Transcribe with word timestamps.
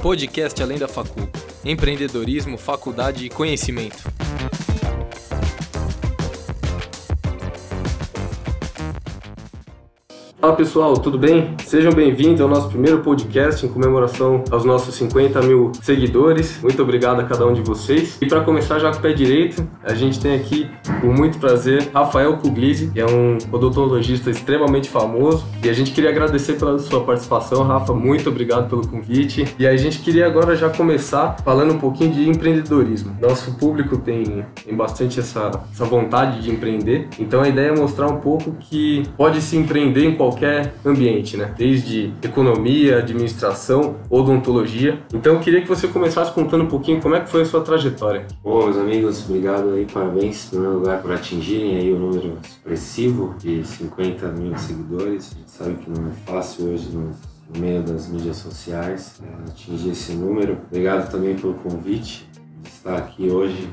Podcast 0.00 0.62
Além 0.62 0.78
da 0.78 0.86
Facu. 0.86 1.28
Empreendedorismo, 1.64 2.56
faculdade 2.56 3.24
e 3.26 3.28
conhecimento. 3.28 4.17
Fala 10.48 10.56
pessoal, 10.56 10.94
tudo 10.94 11.18
bem? 11.18 11.54
Sejam 11.66 11.92
bem-vindos 11.92 12.40
ao 12.40 12.48
nosso 12.48 12.70
primeiro 12.70 13.00
podcast 13.00 13.66
em 13.66 13.68
comemoração 13.68 14.42
aos 14.50 14.64
nossos 14.64 14.94
50 14.94 15.42
mil 15.42 15.72
seguidores. 15.82 16.58
Muito 16.62 16.80
obrigado 16.80 17.20
a 17.20 17.24
cada 17.24 17.46
um 17.46 17.52
de 17.52 17.60
vocês. 17.60 18.16
E 18.18 18.26
para 18.26 18.40
começar 18.40 18.78
já 18.78 18.90
com 18.90 18.96
o 18.96 19.00
pé 19.02 19.12
direito, 19.12 19.68
a 19.84 19.92
gente 19.92 20.18
tem 20.18 20.34
aqui, 20.34 20.66
com 21.02 21.08
muito 21.08 21.36
prazer, 21.36 21.90
Rafael 21.92 22.38
Puglisi, 22.38 22.90
que 22.90 22.98
é 22.98 23.04
um 23.04 23.36
odontologista 23.52 24.30
extremamente 24.30 24.88
famoso. 24.88 25.44
E 25.62 25.68
a 25.68 25.72
gente 25.74 25.92
queria 25.92 26.08
agradecer 26.08 26.54
pela 26.54 26.78
sua 26.78 27.04
participação, 27.04 27.62
Rafa. 27.64 27.92
Muito 27.92 28.30
obrigado 28.30 28.70
pelo 28.70 28.88
convite. 28.88 29.54
E 29.58 29.66
a 29.66 29.76
gente 29.76 29.98
queria 29.98 30.26
agora 30.26 30.56
já 30.56 30.70
começar 30.70 31.36
falando 31.44 31.74
um 31.74 31.78
pouquinho 31.78 32.10
de 32.10 32.26
empreendedorismo. 32.26 33.14
Nosso 33.20 33.52
público 33.58 33.98
tem, 33.98 34.46
tem 34.64 34.74
bastante 34.74 35.20
essa, 35.20 35.50
essa 35.70 35.84
vontade 35.84 36.40
de 36.40 36.50
empreender. 36.50 37.06
Então 37.18 37.42
a 37.42 37.48
ideia 37.50 37.68
é 37.68 37.76
mostrar 37.76 38.06
um 38.06 38.16
pouco 38.16 38.52
que 38.58 39.02
pode 39.14 39.42
se 39.42 39.54
empreender 39.54 40.06
em 40.06 40.16
qualquer 40.16 40.37
qualquer 40.38 40.74
ambiente, 40.84 41.36
né? 41.36 41.52
Desde 41.56 42.12
economia, 42.22 42.98
administração, 42.98 43.96
odontologia. 44.08 45.02
Então 45.12 45.34
eu 45.34 45.40
queria 45.40 45.60
que 45.60 45.68
você 45.68 45.88
começasse 45.88 46.32
contando 46.32 46.64
um 46.64 46.68
pouquinho 46.68 47.00
como 47.00 47.14
é 47.14 47.20
que 47.20 47.28
foi 47.28 47.42
a 47.42 47.44
sua 47.44 47.60
trajetória. 47.60 48.26
Bom, 48.42 48.64
meus 48.64 48.76
amigos, 48.76 49.28
obrigado 49.28 49.70
aí, 49.70 49.84
parabéns 49.92 50.46
em 50.46 50.50
primeiro 50.50 50.78
lugar 50.78 51.02
por 51.02 51.12
atingirem 51.12 51.76
aí 51.76 51.92
o 51.92 51.98
número 51.98 52.38
expressivo 52.42 53.34
de 53.38 53.64
50 53.64 54.28
mil 54.28 54.56
seguidores. 54.56 55.32
A 55.32 55.38
gente 55.38 55.50
sabe 55.50 55.74
que 55.74 55.90
não 55.90 56.08
é 56.08 56.30
fácil 56.30 56.70
hoje 56.70 56.88
no 56.92 57.12
meio 57.58 57.82
das 57.82 58.08
mídias 58.08 58.36
sociais 58.36 59.20
é, 59.22 59.50
atingir 59.50 59.90
esse 59.90 60.12
número. 60.12 60.58
Obrigado 60.70 61.10
também 61.10 61.34
pelo 61.34 61.54
convite 61.54 62.28
de 62.62 62.68
estar 62.68 62.96
aqui 62.96 63.30
hoje 63.30 63.68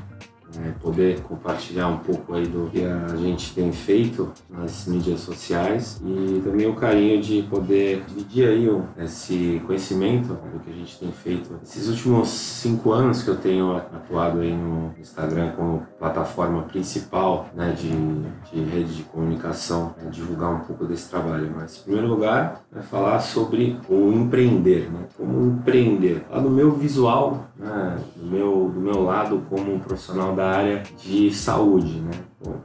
né, 0.54 0.74
poder 0.80 1.20
compartilhar 1.22 1.88
um 1.88 1.98
pouco 1.98 2.34
aí 2.34 2.46
do 2.46 2.70
que 2.70 2.84
a 2.84 3.16
gente 3.16 3.54
tem 3.54 3.72
feito 3.72 4.32
nas 4.48 4.86
mídias 4.86 5.20
sociais 5.20 6.00
e 6.04 6.40
também 6.42 6.66
o 6.66 6.74
carinho 6.74 7.20
de 7.20 7.42
poder 7.42 8.04
dividir 8.06 8.48
aí 8.48 8.66
esse 8.98 9.60
conhecimento 9.66 10.28
do 10.28 10.60
que 10.60 10.70
a 10.70 10.74
gente 10.74 10.98
tem 10.98 11.10
feito. 11.10 11.58
Esses 11.62 11.88
últimos 11.88 12.28
cinco 12.28 12.92
anos 12.92 13.22
que 13.22 13.28
eu 13.28 13.36
tenho 13.36 13.76
atuado 13.76 14.40
aí 14.40 14.54
no 14.54 14.94
Instagram 14.98 15.52
como 15.52 15.86
plataforma 15.98 16.62
principal 16.62 17.48
né, 17.54 17.72
de, 17.72 17.90
de 18.50 18.70
rede 18.70 18.96
de 18.96 19.02
comunicação, 19.04 19.94
né, 20.02 20.10
divulgar 20.10 20.54
um 20.54 20.60
pouco 20.60 20.84
desse 20.84 21.08
trabalho. 21.08 21.52
Mas, 21.54 21.78
em 21.78 21.82
primeiro 21.82 22.08
lugar, 22.08 22.62
é 22.74 22.80
falar 22.80 23.20
sobre 23.20 23.78
o 23.88 24.12
empreender, 24.12 24.90
né, 24.90 25.06
como 25.16 25.46
empreender. 25.46 26.24
Lá 26.30 26.38
do 26.38 26.50
meu 26.50 26.72
visual, 26.72 27.46
né, 27.58 27.98
do, 28.16 28.26
meu, 28.26 28.70
do 28.74 28.80
meu 28.80 29.02
lado 29.02 29.42
como 29.48 29.74
um 29.74 29.78
profissional 29.78 30.34
da 30.34 30.50
área 30.50 30.82
de 30.98 31.32
saúde, 31.32 32.00
né? 32.00 32.12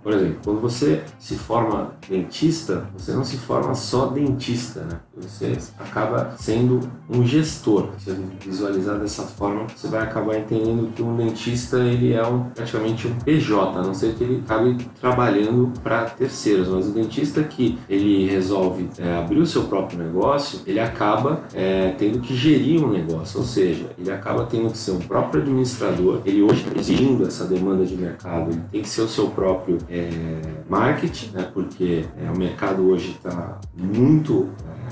Por 0.02 0.14
exemplo, 0.14 0.40
quando 0.44 0.62
você 0.62 1.04
se 1.20 1.36
forma 1.36 1.92
dentista, 2.08 2.88
você 2.98 3.12
não 3.12 3.24
se 3.24 3.38
forma 3.38 3.74
só 3.74 4.08
dentista, 4.08 4.82
né? 4.82 5.00
Você 5.18 5.58
acaba 5.80 6.34
sendo 6.38 6.80
um 7.10 7.26
gestor. 7.26 7.90
Se 7.98 8.12
visualizar 8.44 8.98
dessa 8.98 9.24
forma, 9.24 9.68
você 9.68 9.88
vai 9.88 10.02
acabar 10.02 10.38
entendendo 10.38 10.92
que 10.94 11.02
um 11.02 11.16
dentista 11.16 11.78
ele 11.80 12.14
é 12.14 12.26
um, 12.26 12.46
praticamente 12.46 13.08
um 13.08 13.16
PJ, 13.20 13.78
a 13.78 13.84
não 13.84 13.94
ser 13.94 14.16
que 14.16 14.24
ele 14.24 14.44
acabe 14.46 14.78
trabalhando 15.00 15.72
para 15.84 16.06
terceiros. 16.06 16.68
Mas 16.70 16.88
o 16.88 16.92
dentista 16.92 17.44
que 17.44 17.78
ele 17.90 18.30
resolve 18.30 18.90
é, 18.98 19.18
abrir 19.18 19.40
o 19.40 19.46
seu 19.46 19.64
próprio 19.64 20.00
negócio, 20.00 20.62
ele 20.66 20.80
acaba 20.80 21.44
é, 21.54 21.94
tendo 21.98 22.20
que 22.20 22.36
gerir 22.36 22.84
um 22.84 22.90
negócio, 22.90 23.40
ou 23.40 23.46
seja, 23.46 23.86
ele 23.98 24.12
acaba 24.12 24.46
tendo 24.46 24.72
que 24.72 24.78
ser 24.78 24.92
um 24.92 25.00
próprio 25.00 25.42
administrador. 25.42 26.22
Ele 26.26 26.42
hoje 26.42 26.66
está 26.66 26.80
exigindo 26.80 27.26
essa 27.26 27.46
demanda 27.46 27.86
de 27.86 27.96
mercado, 27.96 28.52
ele 28.52 28.62
tem 28.72 28.82
que 28.82 28.90
ser 28.90 29.02
o 29.02 29.08
seu 29.08 29.28
próprio 29.28 29.71
próprio 29.72 29.78
é, 29.90 30.42
marketing, 30.68 31.32
né, 31.32 31.50
porque 31.54 32.06
é, 32.18 32.30
o 32.32 32.38
mercado 32.38 32.88
hoje 32.88 33.12
está 33.12 33.60
muito 33.76 34.50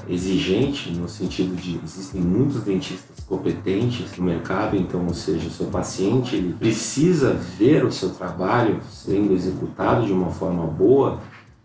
é, 0.07 0.13
exigente 0.13 0.91
no 0.91 1.07
sentido 1.07 1.56
de 1.56 1.79
existem 1.84 2.22
muitos 2.22 2.63
dentistas 2.63 3.19
competentes 3.25 4.16
no 4.17 4.23
mercado, 4.23 4.75
então, 4.75 5.06
ou 5.06 5.13
seja, 5.13 5.47
o 5.47 5.51
seu 5.51 5.67
paciente 5.67 6.35
ele 6.35 6.53
precisa 6.53 7.34
ver 7.34 7.84
o 7.85 7.91
seu 7.91 8.09
trabalho 8.09 8.79
sendo 8.90 9.34
executado 9.34 10.06
de 10.06 10.13
uma 10.13 10.31
forma 10.31 10.66
boa 10.66 11.19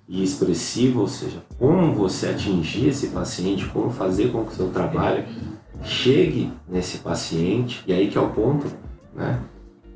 e 0.06 0.22
expressiva, 0.22 1.00
ou 1.00 1.08
seja, 1.08 1.42
como 1.58 1.94
você 1.94 2.28
atingir 2.28 2.88
esse 2.88 3.08
paciente, 3.08 3.66
como 3.66 3.90
fazer 3.90 4.30
com 4.30 4.44
que 4.44 4.52
o 4.52 4.56
seu 4.56 4.68
trabalho 4.68 5.24
chegue 5.82 6.52
nesse 6.68 6.98
paciente, 6.98 7.82
e 7.86 7.92
aí 7.92 8.08
que 8.08 8.18
é 8.18 8.20
o 8.20 8.28
ponto, 8.28 8.66
né? 9.14 9.40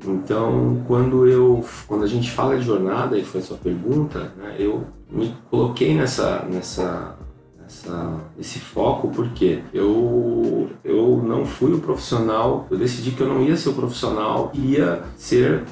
Então, 0.05 0.81
quando 0.87 1.27
eu, 1.27 1.63
quando 1.87 2.03
a 2.03 2.07
gente 2.07 2.31
fala 2.31 2.57
de 2.57 2.63
jornada, 2.63 3.17
e 3.17 3.23
foi 3.23 3.41
a 3.41 3.43
sua 3.43 3.57
pergunta, 3.57 4.31
né, 4.37 4.55
eu 4.57 4.83
me 5.09 5.35
coloquei 5.49 5.93
nessa, 5.93 6.45
nessa, 6.49 7.17
nessa, 7.59 8.19
esse 8.39 8.59
foco 8.59 9.09
porque 9.09 9.61
eu, 9.73 10.69
eu 10.83 11.21
não 11.23 11.45
fui 11.45 11.73
o 11.73 11.79
profissional, 11.79 12.65
eu 12.71 12.77
decidi 12.77 13.11
que 13.11 13.21
eu 13.21 13.27
não 13.27 13.43
ia 13.43 13.57
ser 13.57 13.69
o 13.69 13.73
profissional, 13.73 14.51
ia 14.53 15.03
ser 15.17 15.63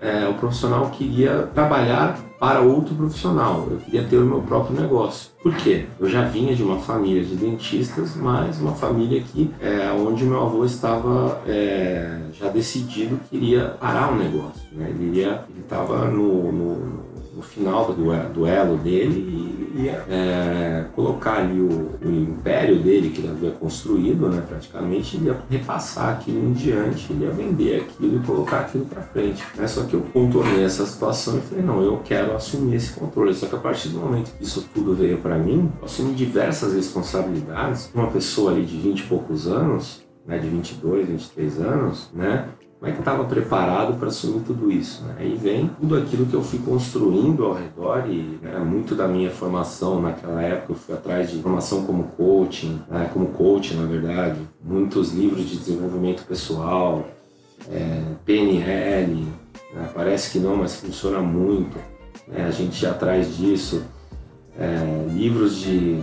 é, 0.00 0.26
o 0.28 0.34
profissional 0.34 0.90
que 0.90 1.04
iria 1.04 1.48
trabalhar 1.54 2.18
para 2.38 2.60
outro 2.60 2.94
profissional. 2.94 3.66
Eu 3.70 3.78
queria 3.78 4.04
ter 4.04 4.18
o 4.18 4.26
meu 4.26 4.42
próprio 4.42 4.80
negócio. 4.80 5.30
Por 5.42 5.54
quê? 5.54 5.86
Eu 5.98 6.08
já 6.08 6.24
vinha 6.24 6.54
de 6.54 6.62
uma 6.62 6.78
família 6.78 7.24
de 7.24 7.36
dentistas, 7.36 8.16
mas 8.16 8.60
uma 8.60 8.72
família 8.72 9.22
que 9.22 9.50
é, 9.60 9.90
onde 9.92 10.24
meu 10.24 10.42
avô 10.42 10.64
estava 10.64 11.40
é, 11.46 12.20
já 12.32 12.48
decidido 12.48 13.18
que 13.28 13.36
iria 13.36 13.76
parar 13.80 14.12
o 14.12 14.16
negócio. 14.16 14.62
Né? 14.72 14.90
Ele 14.90 15.20
estava 15.60 16.06
no, 16.06 16.52
no, 16.52 17.02
no, 17.36 17.42
final 17.42 17.92
do 17.92 18.32
duelo 18.32 18.76
dele 18.78 19.18
e 19.18 19.65
ia 19.84 20.04
é, 20.08 20.84
colocar 20.94 21.38
ali 21.38 21.60
o, 21.60 21.90
o, 22.02 22.10
império 22.10 22.78
dele 22.78 23.10
que 23.10 23.20
ele 23.20 23.28
havia 23.28 23.50
construído, 23.50 24.28
né, 24.28 24.42
praticamente, 24.46 25.16
ele 25.16 25.26
ia 25.26 25.36
repassar 25.50 26.10
aquilo 26.10 26.38
em 26.38 26.52
diante, 26.52 27.12
ele 27.12 27.24
ia 27.24 27.30
vender 27.30 27.80
aquilo 27.82 28.16
e 28.16 28.26
colocar 28.26 28.60
aquilo 28.60 28.86
para 28.86 29.02
frente. 29.02 29.44
Né? 29.56 29.66
Só 29.66 29.84
que 29.84 29.94
eu 29.94 30.02
contornei 30.12 30.64
essa 30.64 30.86
situação 30.86 31.38
e 31.38 31.40
falei, 31.40 31.64
não, 31.64 31.82
eu 31.82 32.00
quero 32.04 32.34
assumir 32.34 32.76
esse 32.76 32.92
controle. 32.92 33.34
Só 33.34 33.46
que 33.46 33.54
a 33.54 33.58
partir 33.58 33.88
do 33.88 33.98
momento 33.98 34.32
que 34.36 34.44
isso 34.44 34.68
tudo 34.74 34.94
veio 34.94 35.18
para 35.18 35.38
mim, 35.38 35.70
eu 35.78 35.84
assumi 35.84 36.14
diversas 36.14 36.74
responsabilidades. 36.74 37.90
Uma 37.94 38.10
pessoa 38.10 38.52
ali 38.52 38.64
de 38.64 38.76
20 38.76 39.00
e 39.00 39.02
poucos 39.04 39.46
anos, 39.46 40.06
né, 40.26 40.38
de 40.38 40.48
22, 40.48 41.08
23 41.08 41.60
anos, 41.60 42.10
né, 42.12 42.48
como 42.78 42.90
é 42.90 42.94
que 42.94 43.00
estava 43.00 43.24
preparado 43.24 43.98
para 43.98 44.08
assumir 44.08 44.42
tudo 44.44 44.70
isso? 44.70 45.02
Né? 45.04 45.16
Aí 45.20 45.34
vem 45.34 45.68
tudo 45.80 45.96
aquilo 45.96 46.26
que 46.26 46.34
eu 46.34 46.42
fui 46.42 46.58
construindo 46.58 47.44
ao 47.44 47.54
redor 47.54 48.04
e 48.08 48.38
né, 48.42 48.58
muito 48.58 48.94
da 48.94 49.08
minha 49.08 49.30
formação 49.30 50.00
naquela 50.00 50.42
época 50.42 50.72
eu 50.72 50.76
fui 50.76 50.94
atrás 50.94 51.30
de 51.30 51.40
formação 51.40 51.86
como 51.86 52.04
coaching, 52.16 52.80
né, 52.88 53.10
como 53.12 53.28
coach 53.28 53.74
na 53.74 53.86
verdade, 53.86 54.38
muitos 54.62 55.12
livros 55.12 55.48
de 55.48 55.56
desenvolvimento 55.56 56.24
pessoal, 56.26 57.08
é, 57.70 58.02
PNL, 58.26 59.26
né, 59.74 59.88
parece 59.94 60.30
que 60.30 60.38
não, 60.38 60.56
mas 60.56 60.76
funciona 60.76 61.20
muito. 61.20 61.78
Né, 62.28 62.44
a 62.46 62.50
gente 62.50 62.84
atrás 62.86 63.36
disso, 63.38 63.84
é, 64.58 65.06
livros 65.14 65.56
de 65.56 66.02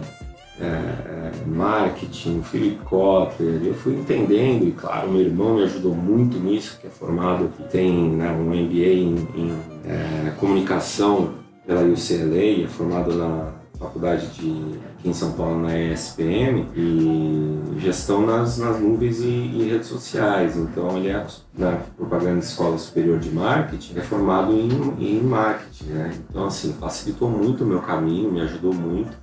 é, 0.59 0.65
é, 0.65 1.31
marketing, 1.47 2.43
Philip 2.43 2.77
Kotler, 2.85 3.61
eu 3.63 3.73
fui 3.73 3.95
entendendo, 3.95 4.67
e 4.67 4.71
claro, 4.71 5.11
meu 5.11 5.21
irmão 5.21 5.55
me 5.55 5.63
ajudou 5.63 5.95
muito 5.95 6.37
nisso, 6.37 6.77
que 6.79 6.87
é 6.87 6.89
formado, 6.89 7.49
que 7.57 7.63
tem 7.63 8.11
né, 8.11 8.29
um 8.31 8.49
MBA 8.49 8.93
em, 8.93 9.15
em 9.35 9.57
é, 9.85 10.31
comunicação 10.39 11.33
pela 11.65 11.81
UCLA, 11.81 12.63
é 12.63 12.67
formado 12.67 13.15
na 13.15 13.51
faculdade 13.79 14.27
de, 14.27 14.79
aqui 14.91 15.09
em 15.09 15.13
São 15.13 15.31
Paulo, 15.31 15.59
na 15.59 15.77
ESPM, 15.77 16.67
e 16.75 17.79
gestão 17.79 18.23
nas, 18.23 18.59
nas 18.59 18.79
nuvens 18.79 19.21
e, 19.21 19.25
e 19.25 19.69
redes 19.69 19.87
sociais. 19.87 20.55
Então, 20.55 20.97
ele 20.97 21.09
é 21.09 21.25
na 21.57 21.77
propaganda 21.97 22.39
de 22.39 22.45
escola 22.45 22.77
superior 22.77 23.17
de 23.17 23.31
marketing, 23.31 23.97
é 23.97 24.01
formado 24.01 24.53
em, 24.53 24.69
em 24.99 25.21
marketing, 25.21 25.85
né? 25.85 26.13
Então, 26.29 26.45
assim, 26.45 26.73
facilitou 26.79 27.29
muito 27.29 27.63
o 27.63 27.67
meu 27.67 27.81
caminho, 27.81 28.31
me 28.31 28.41
ajudou 28.41 28.73
muito 28.73 29.22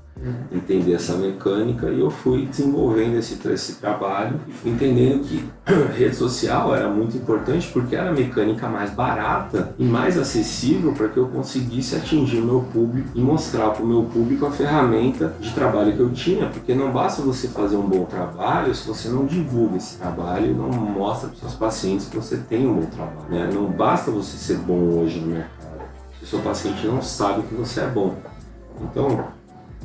entender 0.53 0.93
essa 0.93 1.17
mecânica 1.17 1.89
e 1.89 2.01
eu 2.01 2.11
fui 2.11 2.45
desenvolvendo 2.45 3.17
esse, 3.17 3.39
esse 3.49 3.77
trabalho 3.77 4.39
e 4.65 4.69
entendendo 4.69 5.25
que 5.25 5.45
rede 5.97 6.15
social 6.15 6.75
era 6.75 6.89
muito 6.89 7.17
importante 7.17 7.71
porque 7.73 7.97
era 7.97 8.11
a 8.11 8.13
mecânica 8.13 8.69
mais 8.69 8.91
barata 8.91 9.75
e 9.79 9.85
mais 9.85 10.19
acessível 10.19 10.93
para 10.93 11.09
que 11.09 11.17
eu 11.17 11.29
conseguisse 11.29 11.97
atingir 11.97 12.41
o 12.41 12.45
meu 12.45 12.61
público 12.73 13.09
e 13.15 13.21
mostrar 13.21 13.71
para 13.71 13.83
o 13.83 13.87
meu 13.87 14.03
público 14.05 14.45
a 14.45 14.51
ferramenta 14.51 15.35
de 15.41 15.53
trabalho 15.55 15.95
que 15.95 16.01
eu 16.01 16.11
tinha, 16.11 16.49
porque 16.49 16.75
não 16.75 16.93
basta 16.93 17.23
você 17.23 17.49
fazer 17.49 17.77
um 17.77 17.89
bom 17.89 18.05
trabalho 18.05 18.75
se 18.75 18.87
você 18.87 19.09
não 19.09 19.25
divulga 19.25 19.79
esse 19.79 19.97
trabalho 19.97 20.51
e 20.51 20.55
não 20.55 20.69
mostra 20.69 21.29
para 21.29 21.35
os 21.35 21.41
seus 21.41 21.55
pacientes 21.55 22.09
que 22.09 22.17
você 22.17 22.37
tem 22.37 22.67
um 22.67 22.75
bom 22.75 22.87
trabalho. 22.87 23.31
Né? 23.31 23.51
Não 23.53 23.67
basta 23.67 24.11
você 24.11 24.37
ser 24.37 24.59
bom 24.59 24.99
hoje 24.99 25.21
no 25.21 25.29
mercado 25.29 25.61
se 26.19 26.25
o 26.25 26.27
seu 26.27 26.41
paciente 26.41 26.87
não 26.87 27.01
sabe 27.01 27.43
que 27.45 27.55
você 27.55 27.81
é 27.81 27.87
bom. 27.87 28.15
Então, 28.83 29.29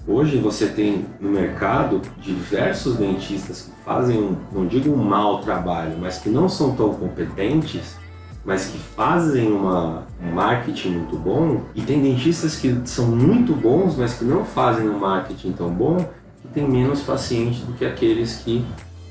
Hoje 0.07 0.38
você 0.38 0.68
tem 0.68 1.06
no 1.19 1.31
mercado 1.31 2.01
diversos 2.19 2.95
dentistas 2.95 3.62
que 3.62 3.71
fazem, 3.83 4.19
um, 4.19 4.36
não 4.51 4.68
digo 4.68 4.92
um 4.94 5.03
mau 5.03 5.42
trabalho, 5.42 5.97
mas 6.00 6.19
que 6.19 6.30
não 6.30 6.47
são 6.47 6.75
tão 6.75 6.94
competentes, 6.94 7.97
mas 8.45 8.68
que 8.68 8.77
fazem 8.77 9.51
uma, 9.51 10.06
um 10.24 10.31
marketing 10.31 10.89
muito 10.89 11.18
bom. 11.18 11.62
E 11.74 11.81
tem 11.81 12.01
dentistas 12.01 12.56
que 12.56 12.81
são 12.86 13.07
muito 13.07 13.53
bons, 13.53 13.97
mas 13.97 14.13
que 14.13 14.24
não 14.24 14.45
fazem 14.45 14.88
um 14.88 15.00
marketing 15.00 15.53
tão 15.53 15.69
bom, 15.69 15.97
que 16.42 16.47
tem 16.50 16.69
menos 16.69 17.01
pacientes 17.01 17.62
do 17.62 17.74
que 17.74 17.83
aqueles 17.83 18.38
que 18.38 18.63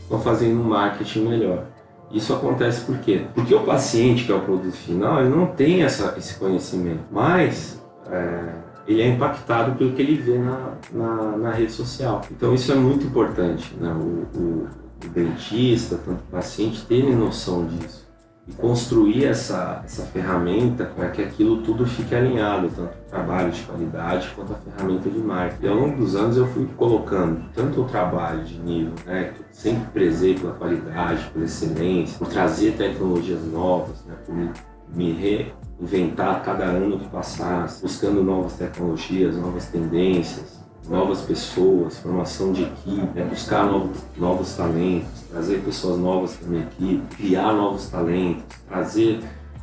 estão 0.02 0.20
fazendo 0.20 0.60
um 0.60 0.68
marketing 0.68 1.26
melhor. 1.28 1.64
Isso 2.12 2.32
acontece 2.32 2.84
por 2.84 2.98
quê? 2.98 3.26
Porque 3.34 3.52
o 3.52 3.64
paciente, 3.64 4.24
que 4.24 4.30
é 4.30 4.34
o 4.36 4.40
produto 4.40 4.76
final, 4.76 5.20
ele 5.20 5.30
não 5.30 5.46
tem 5.46 5.82
essa, 5.82 6.14
esse 6.16 6.34
conhecimento, 6.34 7.00
mas 7.10 7.82
é, 8.08 8.63
ele 8.86 9.02
é 9.02 9.08
impactado 9.08 9.76
pelo 9.76 9.92
que 9.92 10.02
ele 10.02 10.16
vê 10.16 10.38
na, 10.38 10.74
na, 10.92 11.36
na, 11.36 11.50
rede 11.52 11.72
social. 11.72 12.20
Então 12.30 12.54
isso 12.54 12.70
é 12.72 12.74
muito 12.74 13.06
importante, 13.06 13.74
né? 13.80 13.92
o, 13.92 14.38
o, 14.38 14.68
o 15.04 15.08
dentista, 15.08 15.98
tanto 16.04 16.20
o 16.20 16.30
paciente, 16.30 16.84
terem 16.86 17.14
noção 17.14 17.66
disso 17.66 18.04
e 18.46 18.52
construir 18.52 19.24
essa, 19.24 19.80
essa 19.84 20.02
ferramenta 20.04 20.84
para 20.84 21.08
que 21.10 21.22
aquilo 21.22 21.62
tudo 21.62 21.86
fique 21.86 22.14
alinhado, 22.14 22.68
tanto 22.68 22.92
o 22.92 23.10
trabalho 23.10 23.50
de 23.50 23.62
qualidade 23.62 24.30
quanto 24.34 24.52
a 24.52 24.56
ferramenta 24.56 25.08
de 25.08 25.18
marketing. 25.18 25.64
E 25.64 25.68
ao 25.68 25.74
longo 25.76 25.96
dos 25.96 26.14
anos 26.14 26.36
eu 26.36 26.46
fui 26.48 26.66
colocando 26.76 27.42
tanto 27.54 27.80
o 27.80 27.84
trabalho 27.84 28.44
de 28.44 28.58
nível, 28.58 28.92
né, 29.06 29.32
sempre 29.50 29.86
prezei 29.92 30.34
pela 30.38 30.52
qualidade, 30.52 31.30
pela 31.32 31.44
excelência, 31.46 32.18
por 32.18 32.28
trazer 32.28 32.76
tecnologias 32.76 33.42
novas, 33.46 34.04
né, 34.04 34.14
por 34.26 34.34
me, 34.34 34.50
me 34.94 35.12
reinventar 35.84 36.42
cada 36.42 36.64
ano 36.64 36.98
que 36.98 37.08
passasse, 37.08 37.82
buscando 37.82 38.22
novas 38.22 38.54
tecnologias, 38.54 39.36
novas 39.36 39.66
tendências, 39.66 40.58
novas 40.88 41.22
pessoas, 41.22 41.98
formação 41.98 42.52
de 42.52 42.62
equipe, 42.62 43.06
né? 43.14 43.24
buscar 43.28 43.64
novos, 43.64 43.98
novos 44.16 44.54
talentos, 44.54 45.22
trazer 45.30 45.62
pessoas 45.62 45.98
novas 45.98 46.36
para 46.36 46.48
minha 46.48 46.62
equipe, 46.62 47.16
criar 47.16 47.52
novos 47.52 47.88
talentos, 47.88 48.44
trazer 48.68 49.20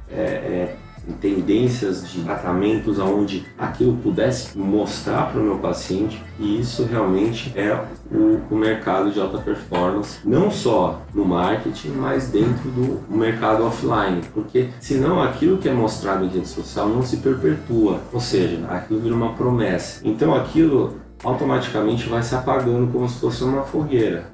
é, 0.10 0.22
é, 0.22 0.78
tendências 1.20 2.10
de 2.10 2.22
tratamentos 2.22 3.00
aonde 3.00 3.46
aquilo 3.58 3.98
pudesse 3.98 4.58
mostrar 4.58 5.32
para 5.32 5.42
o 5.42 5.44
meu 5.44 5.58
paciente 5.58 6.22
e 6.40 6.60
isso 6.60 6.86
realmente 6.86 7.52
é 7.56 7.74
o, 8.12 8.40
o, 8.50 8.56
mercado 8.56 9.12
de 9.12 9.20
alta 9.20 9.40
performance, 9.40 10.20
não 10.24 10.52
só 10.52 11.02
no 11.14 11.26
marketing, 11.26 11.90
mas 11.90 12.30
dentro 12.30 12.70
do 12.72 13.02
mercado 13.10 13.66
offline, 13.66 14.22
porque 14.34 14.70
senão 14.80 15.22
aquilo 15.22 15.58
que 15.58 15.70
é 15.70 15.74
mostrado 15.74 16.26
em 16.26 16.30
rede 16.30 16.48
social 16.48 16.88
não 16.88 17.04
se 17.04 17.18
perpetua, 17.18 18.00
ou 18.12 18.20
seja, 18.20 18.60
aquilo 18.70 19.00
vira 19.00 19.16
uma 19.16 19.34
promessa. 19.34 20.02
Então 20.04 20.36
aquilo 20.36 20.96
automaticamente 21.24 22.08
vai 22.10 22.24
se 22.24 22.36
apagando 22.36 22.92
como 22.92 23.08
se 23.08 23.20
fosse 23.20 23.44
uma 23.44 23.64
fogueira. 23.64 24.32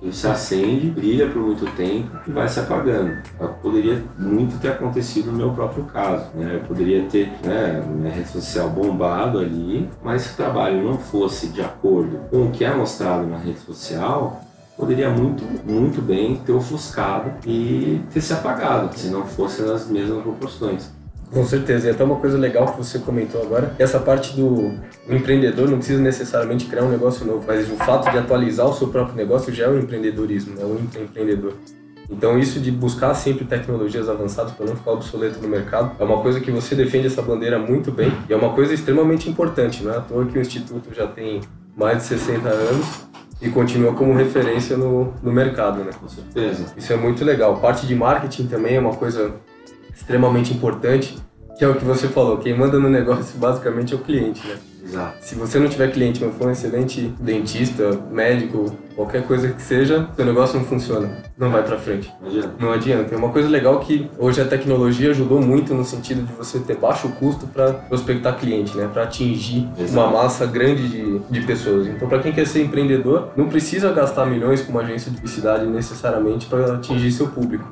Ele 0.00 0.12
se 0.12 0.26
acende, 0.28 0.90
brilha 0.90 1.28
por 1.28 1.42
muito 1.42 1.66
tempo 1.76 2.10
e 2.26 2.30
vai 2.30 2.48
se 2.48 2.60
apagando. 2.60 3.18
Poderia 3.60 4.02
muito 4.16 4.60
ter 4.60 4.68
acontecido 4.68 5.32
no 5.32 5.38
meu 5.38 5.50
próprio 5.50 5.84
caso. 5.84 6.26
Né? 6.34 6.56
Eu 6.56 6.60
poderia 6.60 7.04
ter 7.06 7.32
né, 7.44 7.82
minha 7.86 8.12
rede 8.12 8.28
social 8.28 8.70
bombado 8.70 9.38
ali, 9.38 9.88
mas 10.02 10.22
se 10.22 10.34
o 10.34 10.36
trabalho 10.36 10.82
não 10.84 10.98
fosse 10.98 11.48
de 11.48 11.60
acordo 11.60 12.18
com 12.30 12.44
o 12.44 12.50
que 12.52 12.64
é 12.64 12.72
mostrado 12.72 13.26
na 13.26 13.38
rede 13.38 13.58
social, 13.58 14.40
poderia 14.76 15.10
muito, 15.10 15.42
muito 15.68 16.00
bem 16.00 16.36
ter 16.36 16.52
ofuscado 16.52 17.32
e 17.44 18.00
ter 18.12 18.20
se 18.20 18.32
apagado, 18.32 18.96
se 18.96 19.08
não 19.08 19.26
fosse 19.26 19.62
nas 19.62 19.88
mesmas 19.88 20.22
proporções. 20.22 20.96
Com 21.32 21.44
certeza, 21.44 21.88
e 21.88 21.90
até 21.90 22.02
uma 22.02 22.16
coisa 22.16 22.38
legal 22.38 22.72
que 22.72 22.78
você 22.78 22.98
comentou 22.98 23.42
agora, 23.42 23.74
essa 23.78 23.98
parte 23.98 24.34
do 24.34 24.72
empreendedor 25.08 25.68
não 25.68 25.76
precisa 25.76 26.00
necessariamente 26.00 26.66
criar 26.66 26.84
um 26.84 26.88
negócio 26.88 27.26
novo, 27.26 27.44
mas 27.46 27.70
o 27.70 27.76
fato 27.76 28.10
de 28.10 28.16
atualizar 28.16 28.66
o 28.66 28.72
seu 28.72 28.88
próprio 28.88 29.14
negócio 29.14 29.52
já 29.52 29.66
é 29.66 29.68
o 29.68 29.78
empreendedorismo, 29.78 30.54
é 30.58 30.64
o 30.64 30.80
empreendedor. 30.80 31.52
Então 32.10 32.38
isso 32.38 32.58
de 32.58 32.70
buscar 32.70 33.12
sempre 33.14 33.44
tecnologias 33.44 34.08
avançadas 34.08 34.52
para 34.52 34.64
não 34.64 34.74
ficar 34.74 34.92
obsoleto 34.92 35.40
no 35.40 35.48
mercado 35.48 35.94
é 35.98 36.04
uma 36.04 36.22
coisa 36.22 36.40
que 36.40 36.50
você 36.50 36.74
defende 36.74 37.06
essa 37.06 37.20
bandeira 37.20 37.58
muito 37.58 37.92
bem 37.92 38.10
e 38.28 38.32
é 38.32 38.36
uma 38.36 38.54
coisa 38.54 38.72
extremamente 38.72 39.28
importante, 39.28 39.84
não 39.84 39.92
é 39.92 39.98
à 39.98 40.00
toa 40.00 40.24
que 40.24 40.38
o 40.38 40.40
Instituto 40.40 40.94
já 40.94 41.06
tem 41.06 41.42
mais 41.76 41.98
de 41.98 42.04
60 42.04 42.48
anos 42.48 43.08
e 43.40 43.50
continua 43.50 43.92
como 43.92 44.14
referência 44.14 44.76
no, 44.76 45.12
no 45.22 45.30
mercado, 45.30 45.84
né? 45.84 45.90
Com 46.00 46.08
certeza. 46.08 46.72
Isso 46.76 46.92
é 46.92 46.96
muito 46.96 47.24
legal. 47.24 47.58
Parte 47.58 47.86
de 47.86 47.94
marketing 47.94 48.46
também 48.46 48.76
é 48.76 48.80
uma 48.80 48.94
coisa 48.94 49.32
extremamente 49.98 50.54
importante, 50.54 51.18
que 51.58 51.64
é 51.64 51.68
o 51.68 51.74
que 51.74 51.84
você 51.84 52.06
falou, 52.06 52.38
quem 52.38 52.56
manda 52.56 52.78
no 52.78 52.88
negócio 52.88 53.36
basicamente 53.36 53.92
é 53.92 53.96
o 53.96 54.00
cliente, 54.00 54.46
né? 54.46 54.56
Exato. 54.88 55.16
Se 55.20 55.34
você 55.34 55.58
não 55.58 55.68
tiver 55.68 55.92
cliente, 55.92 56.24
mas 56.24 56.34
for 56.36 56.46
um 56.46 56.50
excelente 56.50 57.12
dentista, 57.20 57.90
médico, 58.10 58.74
qualquer 58.96 59.22
coisa 59.26 59.48
que 59.48 59.60
seja, 59.60 60.08
seu 60.16 60.24
negócio 60.24 60.58
não 60.58 60.64
funciona, 60.64 61.10
não 61.36 61.50
vai 61.50 61.62
para 61.62 61.76
frente. 61.76 62.10
Não 62.22 62.28
adianta. 62.28 62.50
Não 62.58 62.72
adianta. 62.72 63.14
É 63.14 63.18
uma 63.18 63.28
coisa 63.28 63.48
legal 63.50 63.80
que 63.80 64.08
hoje 64.18 64.40
a 64.40 64.46
tecnologia 64.46 65.10
ajudou 65.10 65.42
muito 65.42 65.74
no 65.74 65.84
sentido 65.84 66.22
de 66.22 66.32
você 66.32 66.58
ter 66.60 66.76
baixo 66.76 67.08
custo 67.18 67.46
para 67.48 67.74
prospectar 67.74 68.38
cliente, 68.38 68.78
né? 68.78 68.88
Para 68.90 69.02
atingir 69.02 69.68
Exato. 69.78 69.92
uma 69.92 70.22
massa 70.22 70.46
grande 70.46 70.88
de, 70.88 71.18
de 71.18 71.40
pessoas. 71.42 71.86
Então, 71.86 72.08
para 72.08 72.20
quem 72.20 72.32
quer 72.32 72.46
ser 72.46 72.62
empreendedor, 72.62 73.32
não 73.36 73.48
precisa 73.48 73.92
gastar 73.92 74.24
milhões 74.24 74.62
com 74.62 74.70
uma 74.70 74.80
agência 74.80 75.10
de 75.10 75.18
publicidade 75.18 75.66
necessariamente 75.66 76.46
para 76.46 76.76
atingir 76.76 77.12
seu 77.12 77.26
público. 77.26 77.68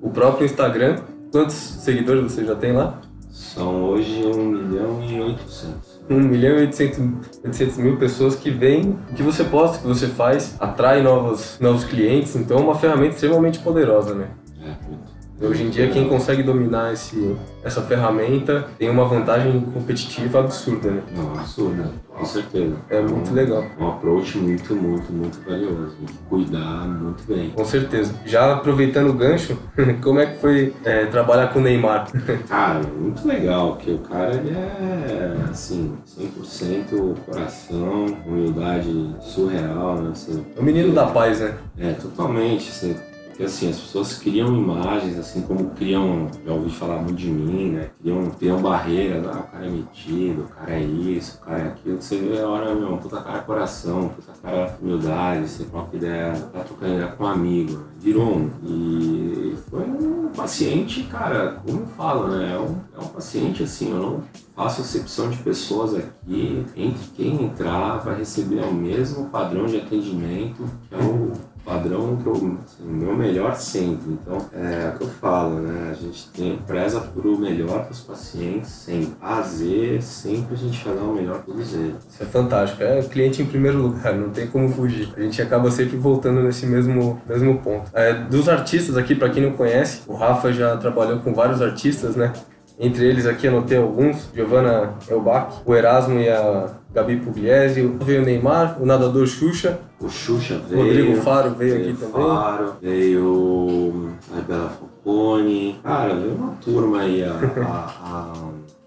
O 0.00 0.10
próprio 0.10 0.44
Instagram 0.44 0.98
Quantos 1.34 1.56
seguidores 1.56 2.22
você 2.22 2.44
já 2.44 2.54
tem 2.54 2.70
lá? 2.70 3.00
São 3.28 3.82
hoje 3.82 4.24
1 4.24 4.36
milhão 4.36 5.02
e 5.02 5.20
800. 5.20 6.00
1 6.08 6.14
milhão 6.20 6.58
e 6.58 6.60
800, 6.60 6.98
800 7.44 7.76
mil 7.78 7.96
pessoas 7.96 8.36
que 8.36 8.52
veem 8.52 8.96
o 9.10 9.14
que 9.16 9.22
você 9.24 9.42
posta, 9.42 9.78
o 9.78 9.80
que 9.80 9.86
você 9.88 10.06
faz, 10.06 10.54
atrai 10.60 11.02
novos, 11.02 11.58
novos 11.58 11.82
clientes, 11.82 12.36
então 12.36 12.58
é 12.58 12.60
uma 12.60 12.76
ferramenta 12.76 13.16
extremamente 13.16 13.58
poderosa, 13.58 14.14
né? 14.14 14.28
É, 14.60 14.86
muito. 14.86 15.13
Hoje 15.40 15.64
em 15.64 15.70
dia, 15.70 15.88
quem 15.90 16.08
consegue 16.08 16.44
dominar 16.44 16.92
esse, 16.92 17.36
essa 17.62 17.82
ferramenta 17.82 18.68
tem 18.78 18.88
uma 18.88 19.04
vantagem 19.04 19.60
competitiva 19.60 20.38
absurda, 20.38 20.92
né? 20.92 21.02
Não, 21.14 21.34
absurda, 21.34 21.90
com 22.08 22.24
certeza. 22.24 22.76
É 22.88 23.00
muito 23.00 23.30
um, 23.30 23.34
legal. 23.34 23.64
Um 23.78 23.88
approach 23.88 24.38
muito, 24.38 24.76
muito, 24.76 25.12
muito 25.12 25.40
valioso. 25.44 25.96
Cuidar 26.28 26.86
muito 26.86 27.24
bem. 27.26 27.50
Com 27.50 27.64
certeza. 27.64 28.14
Já 28.24 28.52
aproveitando 28.52 29.10
o 29.10 29.12
gancho, 29.12 29.58
como 30.02 30.20
é 30.20 30.26
que 30.26 30.38
foi 30.38 30.72
é, 30.84 31.06
trabalhar 31.06 31.48
com 31.48 31.58
o 31.58 31.62
Neymar? 31.62 32.08
Cara, 32.48 32.80
muito 32.96 33.26
legal, 33.26 33.74
porque 33.74 33.90
o 33.90 33.98
cara 33.98 34.34
ele 34.34 34.50
é, 34.50 35.34
assim, 35.50 35.94
100% 36.16 37.16
coração, 37.26 38.06
humildade 38.24 39.16
surreal, 39.20 39.96
né? 40.00 40.12
Você, 40.14 40.30
é 40.56 40.60
o 40.60 40.62
menino 40.62 40.94
da 40.94 41.06
paz, 41.06 41.40
né? 41.40 41.54
É, 41.76 41.92
totalmente. 41.92 42.70
Você 42.70 42.96
porque 43.34 43.42
assim, 43.42 43.68
as 43.68 43.80
pessoas 43.80 44.16
criam 44.16 44.54
imagens, 44.54 45.18
assim 45.18 45.42
como 45.42 45.70
criam, 45.70 46.30
já 46.46 46.52
ouvi 46.52 46.70
falar 46.70 47.02
muito 47.02 47.16
de 47.16 47.28
mim, 47.28 47.70
né? 47.70 47.90
Criam, 48.00 48.30
criam 48.30 48.62
barreiras, 48.62 49.26
ah, 49.26 49.40
o 49.40 49.50
cara 49.50 49.66
é 49.66 49.70
metido, 49.70 50.42
o 50.42 50.48
cara 50.48 50.70
é 50.70 50.80
isso, 50.80 51.38
o 51.38 51.44
cara 51.44 51.58
é 51.58 51.66
aquilo. 51.66 52.00
Você 52.00 52.16
vê 52.16 52.38
a 52.38 52.46
hora, 52.46 52.72
meu, 52.76 52.96
puta 52.96 53.20
cara 53.20 53.40
coração, 53.40 54.10
puta 54.10 54.32
cara 54.40 54.78
humildade, 54.80 55.48
você 55.48 55.64
troca 55.64 55.96
ideia, 55.96 56.32
tá 56.52 56.60
trocando 56.60 56.94
ideia 56.94 57.08
com 57.08 57.24
um 57.24 57.26
amigo. 57.26 57.72
Né? 57.72 57.84
Virou 57.98 58.36
um. 58.36 58.50
E 58.62 59.56
foi 59.68 59.82
um 59.82 60.28
paciente, 60.28 61.02
cara, 61.02 61.60
como 61.66 61.80
eu 61.80 61.86
falo, 61.88 62.28
né? 62.28 62.54
É 62.54 62.58
um, 62.60 62.76
é 62.96 63.04
um 63.04 63.08
paciente 63.08 63.64
assim, 63.64 63.90
eu 63.90 63.98
não 63.98 64.22
faço 64.54 64.80
acepção 64.82 65.28
de 65.28 65.38
pessoas 65.38 65.96
aqui. 65.96 66.64
Entre 66.76 67.04
quem 67.16 67.46
entrar 67.46 67.96
vai 67.96 68.16
receber 68.16 68.60
o 68.60 68.72
mesmo 68.72 69.28
padrão 69.28 69.66
de 69.66 69.78
atendimento, 69.78 70.64
que 70.88 70.94
é 70.94 70.98
o 70.98 71.32
padrão 71.64 72.16
que 72.16 72.26
eu, 72.26 72.34
assim, 72.34 72.84
meu 72.84 73.16
melhor 73.16 73.54
sempre. 73.56 74.12
Então, 74.12 74.38
é 74.52 74.92
o 74.94 74.98
que 74.98 75.04
eu 75.04 75.08
falo, 75.08 75.60
né? 75.60 75.90
A 75.90 75.94
gente 75.94 76.28
tem, 76.28 76.58
preza 76.58 77.00
por 77.00 77.26
o 77.26 77.38
melhor 77.38 77.84
para 77.84 77.92
os 77.92 78.00
pacientes 78.00 78.70
sempre. 78.70 79.14
A 79.20 79.40
Z, 79.40 79.98
sempre 80.00 80.54
a 80.54 80.56
gente 80.56 80.84
vai 80.84 80.96
o 80.96 81.14
melhor 81.14 81.42
para 81.42 81.54
eles. 81.54 81.72
Isso 81.72 82.22
é 82.22 82.26
fantástico. 82.26 82.82
É 82.82 83.02
cliente 83.02 83.42
em 83.42 83.46
primeiro 83.46 83.78
lugar, 83.78 84.14
não 84.14 84.30
tem 84.30 84.46
como 84.46 84.68
fugir. 84.68 85.12
A 85.16 85.20
gente 85.20 85.40
acaba 85.40 85.70
sempre 85.70 85.96
voltando 85.96 86.42
nesse 86.42 86.66
mesmo, 86.66 87.20
mesmo 87.26 87.58
ponto. 87.58 87.90
É, 87.94 88.12
dos 88.12 88.48
artistas 88.48 88.96
aqui, 88.96 89.14
para 89.14 89.30
quem 89.30 89.42
não 89.42 89.52
conhece, 89.52 90.02
o 90.06 90.14
Rafa 90.14 90.52
já 90.52 90.76
trabalhou 90.76 91.20
com 91.20 91.32
vários 91.34 91.62
artistas, 91.62 92.16
né? 92.16 92.32
Entre 92.78 93.06
eles 93.06 93.24
aqui 93.24 93.46
anotei 93.46 93.78
alguns, 93.78 94.28
Giovanna 94.34 94.94
Elbach, 95.08 95.62
o 95.64 95.74
Erasmo 95.74 96.18
e 96.18 96.28
a 96.28 96.70
Gabi 96.92 97.18
Pugliese, 97.18 97.86
veio 98.02 98.22
o 98.22 98.24
Neymar, 98.24 98.82
o 98.82 98.86
nadador 98.86 99.26
Xuxa. 99.28 99.78
O 100.00 100.08
Xuxa 100.08 100.60
veio. 100.68 100.82
Rodrigo 100.82 101.16
Faro 101.22 101.50
veio, 101.50 101.74
veio 101.74 101.90
aqui 101.90 102.00
também. 102.00 102.26
Faro, 102.26 102.76
veio 102.82 104.10
a 104.36 104.40
Bela 104.40 104.70
Focone. 104.70 105.78
Cara, 105.84 106.14
veio 106.14 106.34
uma 106.34 106.52
turma 106.64 107.00
aí, 107.02 107.22
a, 107.22 107.32
a, 107.32 108.32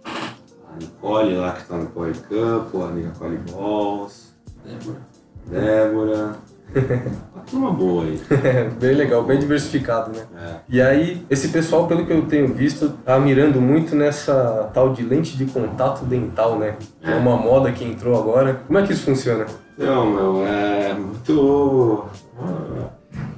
a 0.06 0.76
Nicole 0.80 1.36
lá 1.38 1.54
que 1.54 1.66
tá 1.66 1.78
no 1.78 1.86
Power 1.88 2.14
Camp, 2.30 2.76
a 2.76 2.92
Nicole 2.92 3.40
Balls. 3.52 4.34
Débora. 4.66 5.02
Débora. 5.50 6.36
uma 7.56 7.72
boa 7.72 8.04
aí. 8.04 8.20
bem 8.80 8.96
legal, 8.96 9.24
bem 9.24 9.40
diversificado, 9.40 10.12
né? 10.12 10.26
É. 10.36 10.56
E 10.70 10.82
aí, 10.82 11.26
esse 11.30 11.50
pessoal, 11.50 11.88
pelo 11.88 12.06
que 12.06 12.12
eu 12.12 12.26
tenho 12.26 12.54
visto, 12.54 12.90
tá 13.06 13.20
mirando 13.20 13.62
muito 13.62 13.96
nessa 13.96 14.70
tal 14.74 14.94
de 14.94 15.04
lente 15.04 15.38
de 15.38 15.46
contato 15.46 16.04
dental, 16.06 16.58
né? 16.58 16.76
É 17.02 17.16
uma 17.16 17.38
moda 17.38 17.72
que 17.72 17.84
entrou 17.84 18.20
agora. 18.20 18.62
Como 18.68 18.78
é 18.80 18.84
que 18.84 18.94
isso 18.94 19.04
funciona? 19.04 19.46
Não, 19.78 20.10
meu, 20.10 20.46
é 20.46 20.94
muito. 20.94 22.06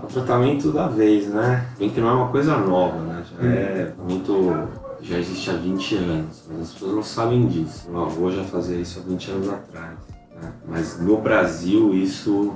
É 0.01 0.05
o 0.05 0.07
tratamento 0.07 0.71
da 0.71 0.87
vez, 0.87 1.27
né? 1.27 1.65
Bem 1.77 1.89
que 1.89 1.99
não 1.99 2.09
é 2.09 2.13
uma 2.13 2.29
coisa 2.29 2.57
nova, 2.57 2.97
né? 2.99 3.23
Já 3.31 3.47
é 3.47 3.93
muito. 3.97 4.67
Já 5.01 5.17
existe 5.17 5.49
há 5.49 5.53
20 5.53 5.95
anos, 5.95 6.45
mas 6.49 6.61
as 6.61 6.73
pessoas 6.73 6.93
não 6.93 7.03
sabem 7.03 7.47
disso. 7.47 7.89
Meu 7.89 8.03
avô 8.03 8.31
já 8.31 8.43
fazia 8.43 8.77
isso 8.77 8.99
há 8.99 9.09
20 9.09 9.31
anos 9.31 9.49
atrás. 9.49 9.97
Né? 10.41 10.51
Mas 10.67 10.99
no 10.99 11.17
Brasil 11.17 11.93
isso 11.93 12.53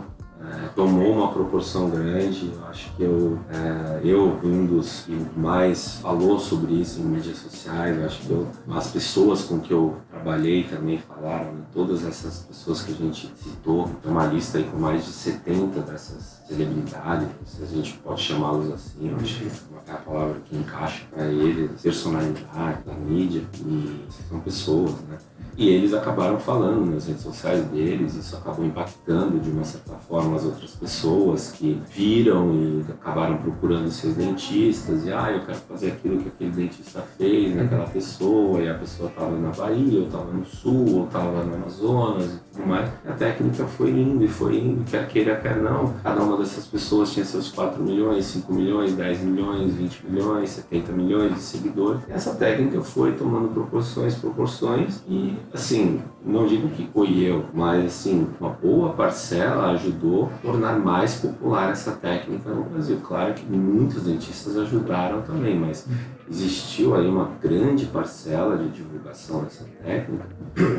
tomou 0.75 1.13
uma 1.13 1.31
proporção 1.31 1.89
grande. 1.89 2.51
Eu 2.53 2.65
acho 2.67 2.93
que 2.95 3.03
eu, 3.03 3.39
é, 3.49 4.01
eu 4.03 4.39
um 4.43 4.65
dos 4.65 5.01
que 5.01 5.25
mais 5.35 5.99
falou 6.01 6.39
sobre 6.39 6.73
isso 6.73 6.99
em 6.99 7.05
mídias 7.05 7.37
sociais. 7.37 7.97
Eu 7.97 8.05
acho 8.05 8.21
que 8.21 8.29
eu, 8.29 8.47
as 8.71 8.91
pessoas 8.91 9.43
com 9.43 9.59
que 9.59 9.71
eu 9.71 9.97
trabalhei 10.09 10.63
também 10.63 10.97
falaram, 10.99 11.53
né? 11.53 11.61
todas 11.73 12.05
essas 12.05 12.39
pessoas 12.39 12.81
que 12.81 12.91
a 12.91 12.95
gente 12.95 13.31
citou, 13.41 13.89
tem 14.01 14.11
uma 14.11 14.25
lista 14.25 14.57
aí 14.57 14.63
com 14.63 14.77
mais 14.77 15.05
de 15.05 15.11
70 15.11 15.81
dessas 15.81 16.42
celebridades, 16.53 17.27
se 17.45 17.63
a 17.63 17.65
gente 17.65 17.93
pode 17.97 18.21
chamá-los 18.21 18.71
assim, 18.71 19.09
eu 19.09 19.17
acho 19.17 19.39
que 19.39 19.51
é 19.87 19.91
a 19.91 19.97
palavra 19.97 20.35
que 20.45 20.55
encaixa 20.55 21.03
para 21.11 21.25
eles, 21.25 21.81
personalidade 21.81 22.83
da 22.85 22.93
mídia, 22.93 23.43
e 23.65 24.05
são 24.29 24.39
pessoas, 24.39 24.91
né? 25.09 25.17
E 25.55 25.69
eles 25.69 25.93
acabaram 25.93 26.39
falando 26.39 26.83
nas 26.91 27.05
redes 27.05 27.21
sociais 27.21 27.63
deles, 27.65 28.15
isso 28.15 28.35
acabou 28.35 28.65
impactando 28.65 29.39
de 29.39 29.51
uma 29.51 29.63
certa 29.63 29.93
forma 29.93 30.35
as 30.35 30.45
outras 30.45 30.71
pessoas 30.71 31.51
que 31.51 31.79
viram 31.91 32.51
e 32.55 32.85
acabaram 32.91 33.37
procurando 33.37 33.89
seus 33.91 34.15
dentistas 34.15 35.05
e 35.05 35.13
ah, 35.13 35.31
eu 35.31 35.41
quero 35.45 35.59
fazer 35.69 35.91
aquilo 35.91 36.17
que 36.17 36.29
aquele 36.29 36.49
dentista 36.49 37.03
fez 37.17 37.55
naquela 37.55 37.85
pessoa 37.85 38.61
e 38.61 38.69
a 38.69 38.73
pessoa 38.73 39.09
estava 39.09 39.37
na 39.37 39.49
Bahia, 39.49 39.99
ou 39.99 40.05
estava 40.07 40.31
no 40.31 40.45
Sul, 40.45 40.95
ou 40.95 41.05
estava 41.05 41.43
no 41.43 41.53
Amazonas 41.53 42.33
e 42.33 42.39
tudo 42.51 42.67
mais. 42.67 42.89
A 43.07 43.11
técnica 43.11 43.65
foi 43.65 43.91
indo 43.91 44.23
e 44.23 44.27
foi 44.27 44.57
indo, 44.57 44.83
quer 44.89 45.07
queira, 45.07 45.35
quer 45.35 45.57
não. 45.57 45.93
Cada 46.01 46.23
uma 46.23 46.37
dessas 46.43 46.65
pessoas 46.65 47.11
tinha 47.11 47.25
seus 47.25 47.49
4 47.51 47.81
milhões, 47.81 48.25
5 48.25 48.53
milhões, 48.53 48.93
10 48.93 49.21
milhões, 49.21 49.73
20 49.73 50.05
milhões, 50.07 50.49
70 50.49 50.91
milhões 50.91 51.33
de 51.33 51.41
seguidores. 51.41 52.01
Essa 52.09 52.35
técnica 52.35 52.81
foi 52.81 53.13
tomando 53.13 53.47
proporções, 53.53 54.15
proporções 54.15 55.01
e 55.07 55.35
assim, 55.53 56.01
não 56.25 56.45
digo 56.45 56.67
que 56.69 56.87
foi 56.93 57.19
eu, 57.19 57.45
mas 57.53 57.85
assim, 57.85 58.27
uma 58.39 58.49
boa 58.49 58.93
parcela 58.93 59.71
ajudou 59.71 60.25
a 60.25 60.37
tornar 60.45 60.79
mais 60.79 61.15
popular 61.15 61.71
essa 61.71 61.91
técnica 61.91 62.49
no 62.49 62.63
Brasil. 62.63 62.99
Claro 63.03 63.33
que 63.33 63.45
muitos 63.45 64.03
dentistas 64.03 64.57
ajudaram 64.57 65.21
também, 65.21 65.57
mas 65.57 65.87
existiu 66.29 66.95
aí 66.95 67.07
uma 67.07 67.31
grande 67.41 67.85
parcela 67.85 68.57
de 68.57 68.69
divulgação 68.69 69.43
dessa 69.43 69.65
técnica, 69.83 70.25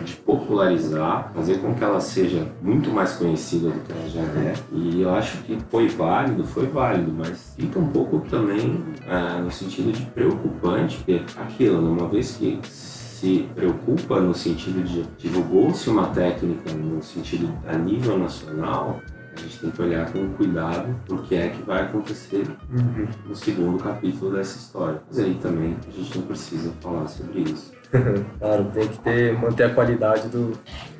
de 0.04 0.16
popularizar, 0.16 1.30
fazer 1.34 1.58
com 1.58 1.74
que 1.74 1.84
ela 1.84 2.00
seja 2.00 2.46
muito 2.62 2.90
mais 2.90 3.14
conhecida 3.14 3.70
do 3.70 3.80
que 3.80 3.92
ela 3.92 4.08
já 4.08 4.20
é. 4.20 4.54
E 4.72 5.02
eu 5.02 5.14
acho 5.14 5.38
que 5.38 5.58
foi 5.70 5.88
válido, 5.88 6.44
foi 6.44 6.66
válido, 6.66 7.12
mas 7.12 7.54
fica 7.56 7.78
um 7.78 7.88
pouco 7.88 8.20
também 8.20 8.82
é, 9.06 9.40
no 9.40 9.50
sentido 9.50 9.92
de 9.92 10.02
preocupante, 10.06 10.96
porque 10.98 11.22
aquilo, 11.36 11.80
né, 11.80 11.88
uma 11.88 12.08
vez 12.08 12.36
que 12.36 12.58
se 12.62 13.48
preocupa 13.54 14.20
no 14.20 14.34
sentido 14.34 14.82
de 14.84 15.02
divulgou-se 15.16 15.88
uma 15.88 16.08
técnica 16.08 16.72
no 16.72 17.02
sentido 17.02 17.48
a 17.66 17.76
nível 17.76 18.18
nacional, 18.18 19.00
a 19.36 19.40
gente 19.40 19.58
tem 19.58 19.70
que 19.70 19.82
olhar 19.82 20.10
com 20.12 20.28
cuidado 20.34 20.94
o 21.10 21.18
que 21.18 21.34
é 21.34 21.48
que 21.48 21.62
vai 21.62 21.82
acontecer 21.82 22.46
uhum. 22.70 23.06
no 23.26 23.34
segundo 23.34 23.82
capítulo 23.82 24.32
dessa 24.32 24.58
história. 24.58 25.02
Mas 25.08 25.18
aí 25.18 25.34
também 25.34 25.76
a 25.86 25.90
gente 25.90 26.18
não 26.18 26.26
precisa 26.26 26.70
falar 26.80 27.06
sobre 27.08 27.40
isso. 27.40 27.72
claro, 28.38 28.64
tem 28.72 28.88
que 28.88 28.98
ter, 28.98 29.38
manter 29.38 29.64
a 29.64 29.74
qualidade 29.74 30.28
do, 30.28 30.52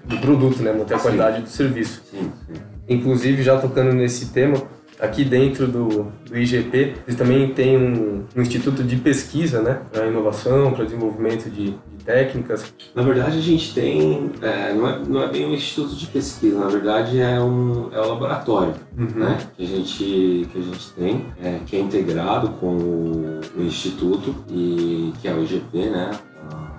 do 0.05 0.19
produto, 0.19 0.62
né? 0.62 0.73
Manter 0.73 0.95
a 0.95 0.99
qualidade 0.99 1.37
sim. 1.37 1.43
do 1.43 1.49
serviço. 1.49 2.03
Sim, 2.11 2.33
sim. 2.47 2.61
Inclusive, 2.88 3.43
já 3.43 3.59
tocando 3.59 3.93
nesse 3.93 4.26
tema, 4.26 4.57
aqui 5.05 5.25
dentro 5.25 5.67
do, 5.67 6.13
do 6.25 6.39
IGP, 6.39 6.95
eles 7.07 7.17
também 7.17 7.53
têm 7.53 7.77
um, 7.77 8.25
um 8.37 8.43
instituto 8.43 8.83
de 8.83 8.97
pesquisa, 8.97 9.61
né? 9.63 9.81
Para 9.93 10.07
inovação, 10.07 10.73
para 10.73 10.85
desenvolvimento 10.85 11.51
de, 11.51 11.75
técnicas? 12.05 12.73
Na 12.95 13.03
verdade, 13.03 13.39
a 13.39 13.41
gente 13.41 13.75
tem, 13.75 14.31
é, 14.43 14.73
não, 14.73 14.89
é, 14.89 14.99
não 15.07 15.23
é 15.23 15.29
bem 15.29 15.47
um 15.47 15.55
instituto 15.55 15.97
de 15.97 16.07
pesquisa, 16.07 16.59
na 16.59 16.69
verdade 16.69 17.21
é 17.21 17.41
um, 17.41 17.89
é 17.93 18.01
um 18.01 18.09
laboratório 18.09 18.75
uhum. 18.97 19.07
né, 19.17 19.39
que, 19.57 19.65
a 19.65 19.67
gente, 19.67 20.49
que 20.53 20.59
a 20.59 20.63
gente 20.63 20.91
tem, 20.93 21.27
é, 21.43 21.61
que 21.67 21.77
é 21.77 21.81
integrado 21.81 22.51
com 22.61 22.77
o, 22.77 23.41
o, 23.57 23.63
instituto, 23.63 24.35
e, 24.51 25.13
que 25.21 25.29
é 25.29 25.35
o 25.35 25.43
IGP, 25.43 25.91
né? 25.91 26.11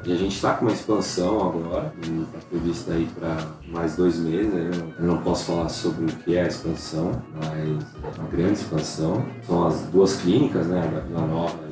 E 0.05 0.13
a 0.13 0.15
gente 0.15 0.35
está 0.35 0.53
com 0.53 0.65
uma 0.65 0.74
expansão 0.74 1.50
agora, 1.50 1.91
está 2.00 2.38
prevista 2.50 2.93
aí 2.93 3.07
para 3.19 3.38
mais 3.67 3.95
dois 3.95 4.17
meses. 4.17 4.53
Eu 5.00 5.05
não 5.05 5.17
posso 5.17 5.45
falar 5.45 5.69
sobre 5.69 6.05
o 6.05 6.07
que 6.07 6.35
é 6.35 6.43
a 6.43 6.47
expansão, 6.47 7.19
mas 7.35 7.83
é 8.03 8.19
uma 8.19 8.29
grande 8.29 8.53
expansão. 8.53 9.25
São 9.47 9.65
as 9.65 9.81
duas 9.88 10.17
clínicas, 10.17 10.67
né, 10.67 10.81
da 10.93 11.00
Vila 11.00 11.25
Nova 11.25 11.65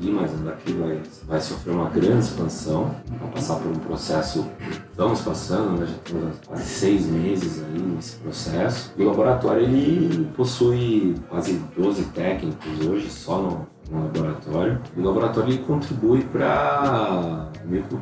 aqui, 0.00 0.10
mas 0.10 0.30
daqui 0.40 0.72
vai, 0.72 1.00
vai 1.26 1.40
sofrer 1.40 1.74
uma 1.74 1.90
grande 1.90 2.24
expansão, 2.24 2.94
vai 3.20 3.30
passar 3.30 3.56
por 3.56 3.70
um 3.70 3.78
processo, 3.78 4.46
estamos 4.90 5.20
passando, 5.20 5.78
né, 5.78 5.86
já 5.86 6.12
temos 6.12 6.36
quase 6.46 6.64
seis 6.64 7.06
meses 7.06 7.62
aí 7.62 7.80
nesse 7.80 8.16
processo. 8.16 8.92
E 8.96 9.02
o 9.02 9.08
laboratório 9.08 9.62
ele 9.62 10.24
possui 10.36 11.14
quase 11.28 11.60
12 11.76 12.04
técnicos 12.06 12.86
hoje 12.86 13.10
só 13.10 13.40
no, 13.40 13.66
no 13.90 14.04
laboratório. 14.04 14.80
E 14.96 15.00
o 15.00 15.04
laboratório 15.04 15.50
ele 15.50 15.62
contribui 15.64 16.22
para 16.22 17.48
meio 17.64 17.82
que 17.84 17.94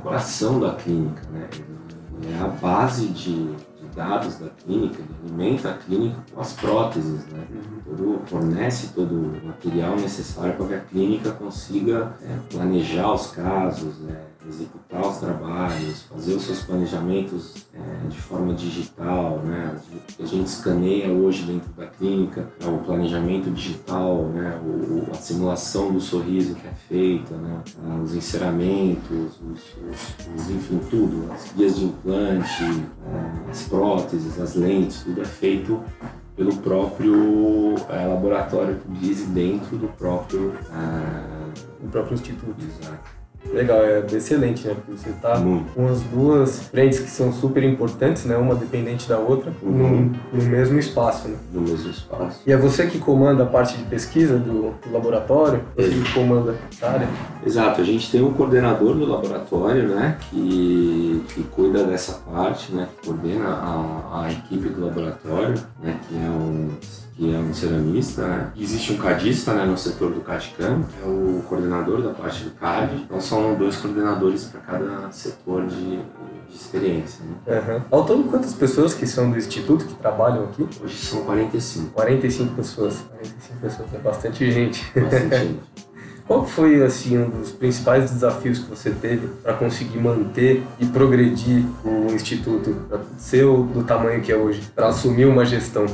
da 0.61 0.75
clínica, 0.75 1.23
né? 1.33 1.49
É 2.31 2.43
a 2.43 2.49
base 2.49 3.09
de 3.09 3.55
dados 3.99 4.37
da 4.37 4.49
clínica, 4.51 5.03
alimenta 5.25 5.71
a 5.71 5.75
clínica 5.75 6.17
com 6.33 6.41
as 6.41 6.53
próteses, 6.53 7.27
né? 7.27 7.45
Todo, 7.85 8.21
fornece 8.27 8.93
todo 8.95 9.13
o 9.13 9.47
material 9.47 9.97
necessário 9.97 10.55
para 10.55 10.67
que 10.67 10.75
a 10.75 10.81
clínica 10.81 11.33
consiga 11.33 12.15
é, 12.23 12.39
planejar 12.49 13.13
os 13.13 13.33
casos, 13.33 13.95
é, 14.09 14.29
executar 14.49 15.07
os 15.07 15.19
trabalhos, 15.19 16.03
fazer 16.03 16.35
os 16.35 16.43
seus 16.43 16.63
planejamentos 16.63 17.67
é, 17.75 18.09
de 18.09 18.19
forma 18.21 18.55
digital, 18.55 19.41
né? 19.45 19.77
A 20.19 20.25
gente 20.25 20.47
escaneia 20.47 21.11
hoje 21.11 21.45
dentro 21.45 21.69
da 21.73 21.87
clínica 21.87 22.49
é 22.61 22.67
o 22.67 22.79
planejamento 22.79 23.51
digital, 23.51 24.27
né? 24.27 24.59
O, 24.65 25.11
a 25.11 25.15
simulação 25.15 25.93
do 25.93 26.01
sorriso 26.01 26.55
que 26.55 26.67
é 26.67 26.73
feita, 26.89 27.35
né? 27.35 27.61
Os 28.03 28.15
enceramentos, 28.15 29.11
os, 29.11 29.41
os, 29.51 30.37
os, 30.37 30.51
enfim, 30.51 30.81
tudo, 30.89 31.31
as 31.33 31.53
guias 31.53 31.77
de 31.77 31.87
implante, 31.87 32.65
é, 32.65 33.51
as 33.51 33.63
próteses, 33.65 33.88
as 33.95 34.55
lentes, 34.55 35.03
tudo 35.03 35.23
é 35.23 35.25
feito 35.25 35.83
pelo 36.37 36.55
próprio 36.57 37.75
é, 37.89 38.07
laboratório 38.07 38.77
que 38.77 38.89
diz 38.93 39.27
dentro 39.27 39.77
do 39.77 39.89
próprio, 39.89 40.53
do 41.81 41.89
próprio 41.91 42.15
instituto. 42.15 42.65
Exato. 42.65 43.19
Legal, 43.53 43.83
é 43.83 44.05
excelente, 44.13 44.67
né? 44.67 44.75
Porque 44.75 44.93
você 44.93 45.11
tá 45.21 45.39
uhum. 45.39 45.65
com 45.75 45.89
as 45.89 46.01
duas 46.03 46.61
frentes 46.69 46.99
que 46.99 47.09
são 47.09 47.33
super 47.33 47.63
importantes, 47.63 48.25
né? 48.25 48.37
Uma 48.37 48.55
dependente 48.55 49.09
da 49.09 49.19
outra, 49.19 49.53
uhum. 49.63 50.13
no, 50.33 50.41
no, 50.41 50.49
mesmo 50.49 50.79
espaço, 50.79 51.29
né? 51.29 51.37
No 51.53 51.63
mesmo 51.63 51.91
espaço. 51.91 52.43
E 52.47 52.53
é 52.53 52.57
você 52.57 52.87
que 52.87 52.99
comanda 52.99 53.45
a 53.45 53.47
parte 53.47 53.77
de 53.77 53.85
pesquisa 53.85 54.39
do, 54.39 54.75
do 54.75 54.93
laboratório? 54.93 55.63
Você 55.77 55.89
que 55.89 56.13
comanda 56.13 56.57
essa 56.71 56.89
área? 56.89 57.09
Exato, 57.45 57.81
a 57.81 57.85
gente 57.85 58.11
tem 58.11 58.23
um 58.23 58.33
coordenador 58.35 58.95
do 58.95 59.07
laboratório, 59.07 59.89
né? 59.89 60.19
Que, 60.31 61.25
que 61.29 61.43
cuida 61.45 61.85
dessa 61.85 62.21
parte, 62.31 62.73
né? 62.75 62.89
Que 63.01 63.09
coordena 63.09 63.49
a, 63.49 64.25
a 64.25 64.33
equipe 64.33 64.69
do 64.69 64.85
laboratório, 64.85 65.55
né? 65.81 65.99
Que 66.09 66.17
é 66.17 66.29
um 66.29 66.69
que 67.19 67.35
é 67.35 67.37
um 67.37 67.53
ceramista, 67.53 68.25
né? 68.29 68.53
Existe 68.57 68.93
um 68.93 68.97
cadista 68.97 69.53
né, 69.53 69.65
no 69.65 69.77
setor 69.77 70.13
do 70.13 70.21
CAD-CAM, 70.21 70.85
que 70.85 71.03
é 71.03 71.05
o 71.05 71.43
coordenador 71.49 72.01
da 72.01 72.11
parte 72.11 72.45
do 72.45 72.51
CAD. 72.53 72.95
Então 72.95 73.21
são 73.21 73.57
dois 73.57 73.77
coordenadores 73.77 74.45
para 74.45 74.61
cada 74.61 75.11
setor 75.11 75.67
de, 75.67 75.97
de 75.97 76.55
experiência. 76.55 77.25
Né? 77.25 77.59
Uhum. 77.59 77.83
Ao 77.91 78.05
todo, 78.07 78.23
quantas 78.31 78.53
pessoas 78.53 78.95
que 78.95 79.05
são 79.05 79.33
do 79.33 79.37
Instituto 79.37 79.85
que 79.85 79.95
trabalham 79.95 80.45
aqui? 80.45 80.65
Hoje 80.81 80.97
são 80.97 81.25
45. 81.25 81.91
45 81.91 82.55
pessoas. 82.55 82.99
45 83.11 83.61
pessoas, 83.61 83.95
é 83.95 83.99
bastante 83.99 84.53
gente. 84.53 84.87
Bastante 84.95 85.29
gente. 85.37 85.61
Qual 86.25 86.47
foi 86.47 86.85
assim 86.85 87.19
um 87.19 87.31
dos 87.31 87.51
principais 87.51 88.13
desafios 88.13 88.61
que 88.61 88.71
você 88.71 88.91
teve 88.91 89.27
para 89.43 89.55
conseguir 89.55 89.99
manter 89.99 90.63
e 90.79 90.87
progredir 90.87 91.65
o 91.83 92.13
instituto, 92.13 92.77
para 92.89 93.01
ser 93.17 93.45
do 93.45 93.83
tamanho 93.83 94.21
que 94.21 94.31
é 94.31 94.37
hoje, 94.37 94.61
para 94.73 94.89
assumir 94.89 95.25
uma 95.25 95.45
gestão? 95.45 95.87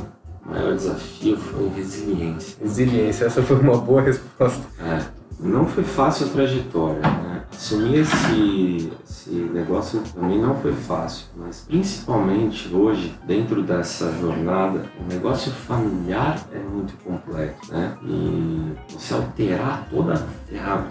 O 0.45 0.49
maior 0.51 0.75
desafio 0.75 1.37
foi 1.37 1.69
resiliência. 1.69 2.57
Resiliência, 2.61 3.25
essa 3.25 3.41
foi 3.41 3.59
uma 3.59 3.77
boa 3.77 4.01
resposta. 4.01 4.61
É, 4.79 5.03
não 5.39 5.65
foi 5.65 5.83
fácil 5.83 6.27
a 6.27 6.29
trajetória, 6.29 7.01
né? 7.01 7.34
Assumir 7.51 7.99
esse, 7.99 8.91
esse 9.03 9.29
negócio 9.29 10.01
também 10.13 10.39
não 10.39 10.55
foi 10.55 10.73
fácil, 10.73 11.27
mas 11.35 11.65
principalmente 11.67 12.73
hoje, 12.73 13.17
dentro 13.25 13.63
dessa 13.63 14.11
jornada, 14.19 14.85
o 14.99 15.07
negócio 15.07 15.51
familiar 15.51 16.39
é 16.53 16.59
muito 16.59 16.95
complexo, 17.03 17.73
né? 17.73 17.97
E 18.03 18.73
você 18.89 19.13
alterar 19.13 19.87
toda, 19.89 20.25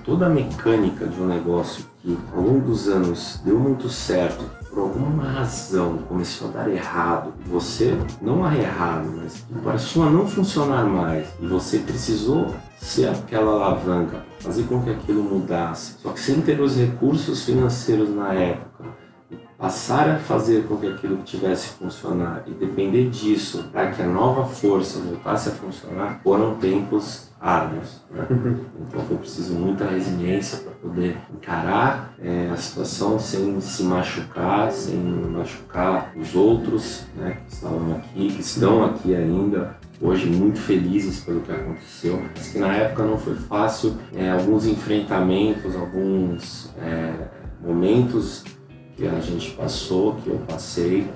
toda 0.04 0.26
a 0.26 0.30
mecânica 0.30 1.06
de 1.06 1.20
um 1.20 1.26
negócio 1.26 1.84
que 2.00 2.18
ao 2.34 2.42
longo 2.42 2.66
dos 2.66 2.88
anos 2.88 3.40
deu 3.44 3.58
muito 3.58 3.88
certo, 3.88 4.44
por 4.68 4.80
alguma 4.80 5.23
razão 5.25 5.99
começou 6.08 6.49
a 6.49 6.52
dar 6.52 6.68
errado, 6.68 7.32
você 7.46 7.96
não 8.20 8.44
a 8.44 8.54
errado, 8.56 9.11
mas 9.16 9.44
pareceu 9.62 10.02
a 10.02 10.11
não 10.11 10.26
funcionar 10.26 10.84
mais, 10.84 11.28
e 11.40 11.46
você 11.46 11.78
precisou 11.78 12.52
ser 12.84 13.08
aquela 13.08 13.52
alavanca, 13.52 14.22
fazer 14.38 14.64
com 14.64 14.82
que 14.82 14.90
aquilo 14.90 15.22
mudasse, 15.22 15.94
só 16.02 16.10
que 16.10 16.20
sem 16.20 16.42
ter 16.42 16.60
os 16.60 16.76
recursos 16.76 17.44
financeiros 17.44 18.14
na 18.14 18.34
época, 18.34 18.84
passar 19.56 20.10
a 20.10 20.18
fazer 20.18 20.64
com 20.66 20.76
que 20.76 20.86
aquilo 20.86 21.18
tivesse 21.18 21.68
funcionar 21.68 22.44
e 22.46 22.50
depender 22.50 23.08
disso 23.08 23.68
para 23.72 23.90
que 23.92 24.02
a 24.02 24.06
nova 24.06 24.44
força 24.46 24.98
voltasse 24.98 25.48
a 25.48 25.52
funcionar, 25.52 26.20
foram 26.22 26.56
tempos 26.56 27.30
árduos. 27.40 28.02
Né? 28.10 28.26
Então 28.80 29.00
foi 29.02 29.16
preciso 29.18 29.54
muita 29.54 29.84
resiliência 29.84 30.58
para 30.58 30.72
poder 30.72 31.16
encarar 31.32 32.14
é, 32.18 32.50
a 32.50 32.56
situação 32.56 33.18
sem 33.18 33.60
se 33.60 33.82
machucar, 33.82 34.72
sem 34.72 34.96
machucar 34.96 36.12
os 36.16 36.34
outros 36.34 37.04
né, 37.16 37.38
que 37.46 37.54
estavam 37.54 37.96
aqui, 37.96 38.28
que 38.28 38.40
estão 38.40 38.84
aqui 38.84 39.14
ainda, 39.14 39.76
hoje 40.00 40.26
muito 40.26 40.58
felizes 40.58 41.20
pelo 41.20 41.42
que 41.42 41.52
aconteceu, 41.52 42.22
mas 42.34 42.48
que 42.48 42.58
na 42.58 42.72
época 42.74 43.02
não 43.02 43.18
foi 43.18 43.34
fácil, 43.34 43.94
é, 44.14 44.30
alguns 44.30 44.66
enfrentamentos, 44.66 45.76
alguns 45.76 46.70
é, 46.78 47.12
momentos 47.62 48.44
que 48.96 49.06
a 49.06 49.20
gente 49.20 49.50
passou, 49.52 50.14
que 50.14 50.28
eu 50.30 50.38
passei, 50.46 51.08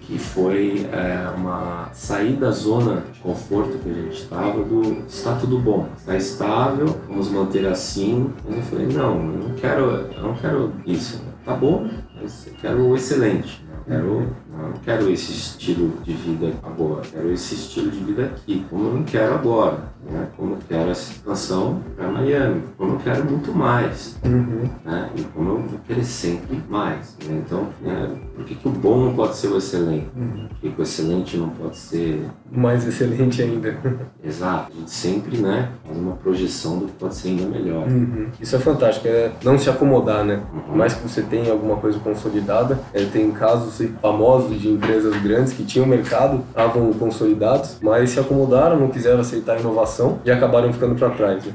que 0.00 0.18
foi 0.18 0.88
é, 0.90 1.28
uma 1.36 1.90
sair 1.92 2.36
da 2.36 2.50
zona 2.50 3.02
de 3.12 3.20
conforto 3.20 3.76
que 3.78 3.90
a 3.90 3.92
gente 3.92 4.22
estava 4.22 4.64
do 4.64 5.04
está 5.06 5.34
tudo 5.34 5.58
bom, 5.58 5.86
está 5.98 6.16
estável, 6.16 6.98
vamos 7.06 7.28
manter 7.30 7.66
assim. 7.66 8.32
Mas 8.46 8.56
eu 8.56 8.62
falei, 8.62 8.86
não, 8.86 9.16
eu 9.16 9.48
não 9.48 9.54
quero, 9.54 9.82
eu 9.82 10.22
não 10.22 10.34
quero 10.34 10.72
isso. 10.86 11.22
Tá 11.44 11.54
bom, 11.54 11.88
mas 12.18 12.46
eu 12.46 12.54
quero 12.60 12.86
o 12.86 12.96
excelente. 12.96 13.62
Quero, 13.86 14.34
não 14.62 14.78
quero 14.78 15.10
esse 15.10 15.32
estilo 15.32 15.98
de 16.02 16.12
vida 16.12 16.52
agora, 16.62 17.02
quero 17.02 17.30
esse 17.32 17.54
estilo 17.54 17.90
de 17.90 17.98
vida 18.00 18.24
aqui, 18.26 18.64
como 18.68 18.88
eu 18.88 18.94
não 18.94 19.04
quero 19.04 19.34
agora, 19.34 19.78
né? 20.10 20.28
como 20.36 20.54
eu 20.54 20.58
quero 20.68 20.90
essa 20.90 21.12
expansão 21.12 21.82
para 21.96 22.08
Miami, 22.08 22.62
como 22.76 22.94
eu 22.94 22.98
quero 22.98 23.24
muito 23.24 23.52
mais, 23.52 24.16
uhum. 24.24 24.68
né? 24.84 25.10
e 25.16 25.22
como 25.22 25.50
eu 25.50 25.62
vou 25.62 25.78
querer 25.86 26.04
sempre 26.04 26.60
mais. 26.68 27.16
Né? 27.24 27.42
Então, 27.44 27.68
né? 27.80 28.16
Por 28.38 28.44
que, 28.44 28.54
que 28.54 28.68
o 28.68 28.70
bom 28.70 29.06
não 29.06 29.14
pode 29.14 29.36
ser 29.36 29.48
o 29.48 29.58
excelente? 29.58 30.06
Uhum. 30.16 30.46
Por 30.48 30.58
que, 30.60 30.70
que 30.70 30.80
o 30.80 30.82
excelente 30.82 31.36
não 31.36 31.48
pode 31.48 31.76
ser. 31.76 32.22
Mais 32.52 32.86
excelente 32.86 33.42
ainda. 33.42 33.76
Exato, 34.22 34.72
a 34.72 34.78
gente 34.78 34.90
sempre 34.90 35.38
né, 35.38 35.70
faz 35.84 35.98
uma 35.98 36.14
projeção 36.14 36.78
do 36.78 36.86
que 36.86 36.92
pode 36.92 37.16
ser 37.16 37.30
ainda 37.30 37.46
melhor. 37.46 37.88
Uhum. 37.88 38.28
Isso 38.40 38.54
é 38.54 38.58
fantástico, 38.60 39.08
é 39.08 39.32
não 39.42 39.58
se 39.58 39.68
acomodar, 39.68 40.24
né? 40.24 40.40
Por 40.66 40.76
mais 40.76 40.94
que 40.94 41.02
você 41.02 41.20
tenha 41.20 41.50
alguma 41.50 41.76
coisa 41.76 41.98
consolidada, 41.98 42.78
é, 42.94 43.04
tem 43.06 43.28
casos 43.32 43.84
famosos 44.00 44.60
de 44.60 44.68
empresas 44.68 45.20
grandes 45.20 45.52
que 45.52 45.64
tinham 45.64 45.84
mercado, 45.84 46.44
estavam 46.48 46.92
consolidados, 46.92 47.78
mas 47.82 48.10
se 48.10 48.20
acomodaram, 48.20 48.78
não 48.78 48.88
quiseram 48.88 49.20
aceitar 49.20 49.56
a 49.56 49.60
inovação 49.60 50.20
e 50.24 50.30
acabaram 50.30 50.72
ficando 50.72 50.94
para 50.94 51.10
trás. 51.10 51.44
Né? 51.44 51.52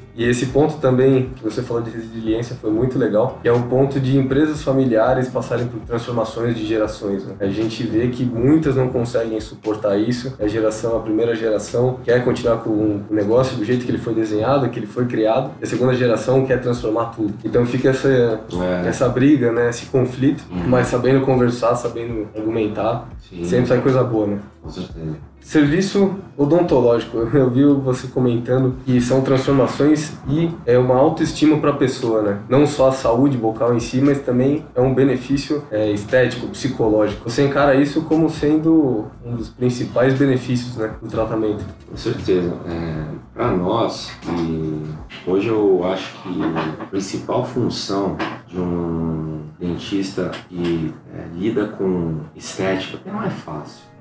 É. 0.00 0.03
E 0.16 0.24
esse 0.24 0.46
ponto 0.46 0.76
também 0.76 1.30
que 1.36 1.42
você 1.42 1.62
falou 1.62 1.82
de 1.82 1.90
resiliência 1.90 2.56
foi 2.60 2.70
muito 2.70 2.98
legal, 2.98 3.38
que 3.42 3.48
é 3.48 3.52
o 3.52 3.62
ponto 3.62 3.98
de 3.98 4.16
empresas 4.16 4.62
familiares 4.62 5.28
passarem 5.28 5.66
por 5.66 5.80
transformações 5.80 6.56
de 6.56 6.64
gerações. 6.64 7.24
Né? 7.24 7.34
A 7.40 7.46
gente 7.46 7.82
vê 7.82 8.08
que 8.08 8.24
muitas 8.24 8.76
não 8.76 8.88
conseguem 8.88 9.40
suportar 9.40 9.98
isso. 9.98 10.34
A 10.38 10.46
geração, 10.46 10.96
a 10.96 11.00
primeira 11.00 11.34
geração 11.34 11.98
quer 12.04 12.24
continuar 12.24 12.58
com 12.58 12.70
o 12.70 13.04
negócio 13.10 13.56
do 13.56 13.64
jeito 13.64 13.84
que 13.84 13.90
ele 13.90 13.98
foi 13.98 14.14
desenhado, 14.14 14.68
que 14.68 14.78
ele 14.78 14.86
foi 14.86 15.06
criado. 15.06 15.50
E 15.60 15.64
a 15.64 15.66
segunda 15.66 15.94
geração 15.94 16.46
quer 16.46 16.60
transformar 16.60 17.06
tudo. 17.06 17.34
Então 17.44 17.66
fica 17.66 17.90
essa, 17.90 18.08
é. 18.08 18.88
essa 18.88 19.08
briga, 19.08 19.52
né? 19.52 19.70
Esse 19.70 19.86
conflito, 19.86 20.44
uhum. 20.50 20.68
mas 20.68 20.86
sabendo 20.86 21.22
conversar, 21.22 21.74
sabendo 21.74 22.28
argumentar, 22.36 23.08
Sim. 23.28 23.44
sempre 23.44 23.66
sai 23.66 23.80
coisa 23.80 24.02
boa, 24.04 24.26
né? 24.26 24.38
Com 24.64 24.70
certeza. 24.70 25.16
Serviço 25.42 26.14
odontológico, 26.38 27.18
eu 27.36 27.50
vi 27.50 27.62
você 27.66 28.08
comentando 28.08 28.76
que 28.86 28.98
são 28.98 29.20
transformações 29.20 30.14
e 30.26 30.50
é 30.64 30.78
uma 30.78 30.96
autoestima 30.96 31.58
para 31.58 31.68
a 31.68 31.74
pessoa, 31.74 32.22
né? 32.22 32.40
Não 32.48 32.66
só 32.66 32.88
a 32.88 32.92
saúde 32.92 33.36
bucal 33.36 33.74
em 33.74 33.78
si, 33.78 34.00
mas 34.00 34.22
também 34.22 34.64
é 34.74 34.80
um 34.80 34.94
benefício 34.94 35.62
é, 35.70 35.92
estético, 35.92 36.48
psicológico. 36.48 37.28
Você 37.28 37.44
encara 37.44 37.74
isso 37.74 38.04
como 38.04 38.30
sendo 38.30 39.04
um 39.22 39.36
dos 39.36 39.50
principais 39.50 40.14
benefícios 40.14 40.76
né, 40.76 40.94
do 41.02 41.08
tratamento? 41.08 41.62
Com 41.90 41.96
certeza. 41.98 42.54
É, 42.66 43.04
para 43.34 43.50
nós, 43.50 44.12
e 44.26 44.82
hoje 45.26 45.48
eu 45.48 45.84
acho 45.84 46.22
que 46.22 46.40
a 46.80 46.86
principal 46.86 47.44
função 47.44 48.16
de 48.48 48.58
um 48.58 49.42
dentista 49.60 50.30
que 50.48 50.94
é, 51.14 51.26
lida 51.34 51.66
com 51.66 52.20
estética 52.34 52.98
não 53.04 53.22
é 53.22 53.28
fácil 53.28 53.93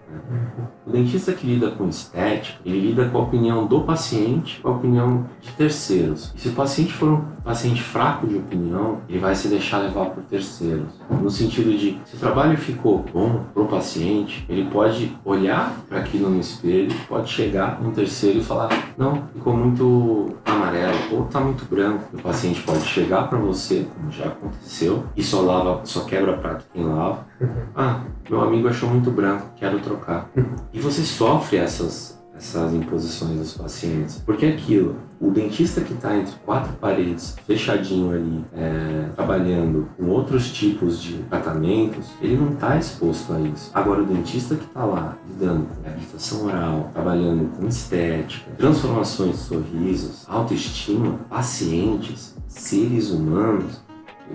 o 0.86 0.92
dentista 0.92 1.34
que 1.34 1.48
lida 1.48 1.72
com 1.72 1.88
estética, 1.88 2.60
ele 2.66 2.80
lida 2.80 3.08
com 3.10 3.18
a 3.18 3.22
opinião 3.22 3.66
do 3.66 3.82
paciente, 3.82 4.60
com 4.62 4.70
a 4.70 4.72
opinião 4.72 5.26
de 5.42 5.52
terceiros. 5.52 6.34
E 6.36 6.42
se 6.42 6.50
o 6.50 6.54
paciente 6.54 6.94
for 6.94 7.10
um 7.10 7.22
paciente 7.44 7.82
fraco 7.82 8.28
de 8.28 8.36
opinião, 8.38 9.00
ele 9.08 9.20
vai 9.20 9.34
se 9.36 9.48
deixar 9.48 9.80
levar 9.80 10.08
por 10.08 10.24
terceiros. 10.24 10.88
No 11.10 11.30
sentido 11.30 11.72
de, 11.78 12.00
se 12.06 12.16
o 12.16 12.20
trabalho 12.20 12.58
ficou 12.58 13.04
bom 13.13 13.46
para 13.54 13.63
o 13.63 13.68
paciente, 13.68 14.46
ele 14.50 14.70
pode 14.70 15.16
olhar 15.24 15.74
para 15.88 16.00
aquilo 16.00 16.30
no 16.30 16.39
espelho, 16.39 16.94
pode 17.08 17.30
chegar 17.30 17.82
um 17.82 17.92
terceiro 17.92 18.39
e 18.39 18.44
falar: 18.44 18.70
não, 18.98 19.24
ficou 19.34 19.56
muito 19.56 20.36
amarelo 20.46 20.98
ou 21.12 21.26
está 21.26 21.39
muito 21.39 21.66
branco. 21.66 22.04
O 22.13 22.22
paciente 22.22 22.62
pode 22.62 22.84
chegar 22.84 23.30
para 23.30 23.38
você, 23.38 23.88
como 23.96 24.12
já 24.12 24.26
aconteceu, 24.26 25.06
e 25.16 25.24
só 25.24 25.42
lava, 25.42 25.82
só 25.86 26.02
quebra 26.02 26.38
prato 26.38 26.66
quem 26.74 26.84
lava. 26.84 27.26
Ah, 27.75 28.03
meu 28.29 28.41
amigo 28.41 28.67
achou 28.67 28.89
muito 28.89 29.10
branco, 29.10 29.47
quero 29.56 29.79
trocar. 29.79 30.29
E 30.71 30.79
você 30.79 31.01
sofre 31.01 31.58
essas, 31.58 32.21
essas 32.36 32.73
imposições 32.73 33.39
dos 33.39 33.58
pacientes. 33.58 34.21
Porque 34.25 34.45
aquilo, 34.45 34.95
o 35.19 35.32
dentista 35.32 35.82
que 35.82 35.93
está 35.93 36.15
entre 36.15 36.36
quatro 36.45 36.71
paredes, 36.73 37.36
fechadinho 37.47 38.12
ali, 38.12 38.45
é, 38.53 39.10
trabalhando 39.15 39.89
com 39.97 40.06
outros 40.06 40.51
tipos 40.51 41.01
de 41.01 41.17
tratamentos, 41.23 42.12
ele 42.21 42.38
não 42.38 42.53
está 42.53 42.77
exposto 42.77 43.34
a 43.34 43.39
isso. 43.39 43.71
Agora, 43.73 44.01
o 44.01 44.06
dentista 44.06 44.56
que 44.56 44.65
está 44.65 44.86
lá, 44.86 45.17
lidando 45.27 45.65
com 45.65 45.89
habitação 45.89 46.45
oral, 46.45 46.89
trabalhando 46.93 47.58
com 47.58 47.67
estética, 47.67 48.51
transformações 48.58 49.32
de 49.32 49.38
sorrisos, 49.38 50.25
autoestima, 50.29 51.19
pacientes, 51.29 52.36
seres 52.47 53.10
humanos, 53.10 53.82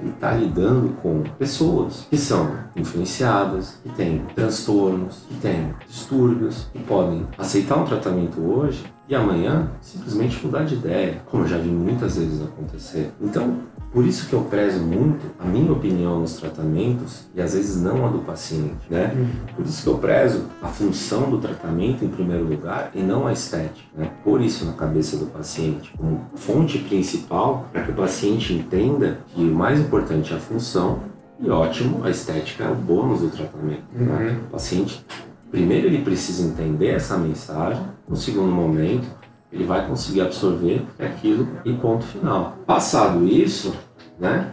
ele 0.01 0.11
está 0.11 0.33
lidando 0.33 0.95
com 1.03 1.23
pessoas 1.39 2.07
que 2.09 2.17
são 2.17 2.51
influenciadas, 2.77 3.79
que 3.83 3.89
têm 3.91 4.25
transtornos, 4.35 5.25
que 5.29 5.35
têm 5.37 5.75
distúrbios, 5.87 6.69
que 6.73 6.79
podem 6.81 7.27
aceitar 7.37 7.77
um 7.77 7.85
tratamento 7.85 8.41
hoje 8.41 8.85
e 9.09 9.15
amanhã 9.15 9.71
simplesmente 9.81 10.45
mudar 10.45 10.65
de 10.65 10.75
ideia, 10.75 11.23
como 11.27 11.45
eu 11.45 11.49
já 11.49 11.59
vi 11.59 11.71
muitas 11.71 12.17
vezes 12.17 12.43
acontecer. 12.43 13.11
Então, 13.21 13.59
por 13.93 14.05
isso 14.05 14.29
que 14.29 14.35
eu 14.35 14.43
prezo 14.43 14.81
muito 14.81 15.25
a 15.39 15.45
minha 15.45 15.73
opinião 15.73 16.21
nos 16.21 16.37
tratamentos 16.37 17.27
e 17.35 17.41
às 17.41 17.55
vezes 17.55 17.81
não 17.81 18.07
a 18.07 18.11
do 18.11 18.19
paciente, 18.19 18.77
né? 18.91 19.13
Uhum. 19.17 19.55
Por 19.57 19.65
isso 19.65 19.83
que 19.83 19.89
eu 19.89 19.99
prezo 19.99 20.45
a 20.63 20.69
função 20.69 21.31
do 21.31 21.39
tratamento 21.39 22.05
em 22.05 22.09
primeiro 22.09 22.45
lugar 22.45 22.91
e 22.95 23.01
não 23.01 23.27
a 23.27 23.33
estética, 23.33 23.89
né? 23.97 24.11
Por 24.23 24.43
isso 24.43 24.67
na 24.67 24.73
cabeça 24.73 25.17
do 25.17 25.27
paciente 25.27 25.93
como 25.97 26.21
fonte 26.35 26.79
principal 26.79 27.67
para 27.73 27.83
que 27.83 27.91
o 27.91 27.95
paciente 27.95 28.53
entenda 28.53 29.21
que 29.29 29.43
o 29.43 29.55
mais 29.55 29.81
importante 29.81 30.33
é 30.33 30.37
a 30.37 30.41
função 30.41 31.01
e 31.41 31.49
ótimo, 31.49 32.05
a 32.05 32.11
estética 32.11 32.65
é 32.65 32.71
o 32.71 32.75
bônus 32.75 33.21
do 33.21 33.31
tratamento. 33.31 33.85
Né? 33.93 34.01
Uhum. 34.01 34.19
Né? 34.19 34.41
O 34.49 34.51
paciente 34.51 35.05
primeiro 35.51 35.87
ele 35.87 36.03
precisa 36.03 36.47
entender 36.47 36.89
essa 36.89 37.17
mensagem, 37.17 37.83
no 38.07 38.17
segundo 38.17 38.51
momento 38.51 39.18
ele 39.53 39.65
vai 39.65 39.87
conseguir 39.87 40.21
absorver 40.21 40.83
aquilo 40.99 41.49
e 41.65 41.73
ponto 41.73 42.05
final. 42.05 42.59
Passado 42.67 43.27
isso, 43.27 43.75
né, 44.19 44.53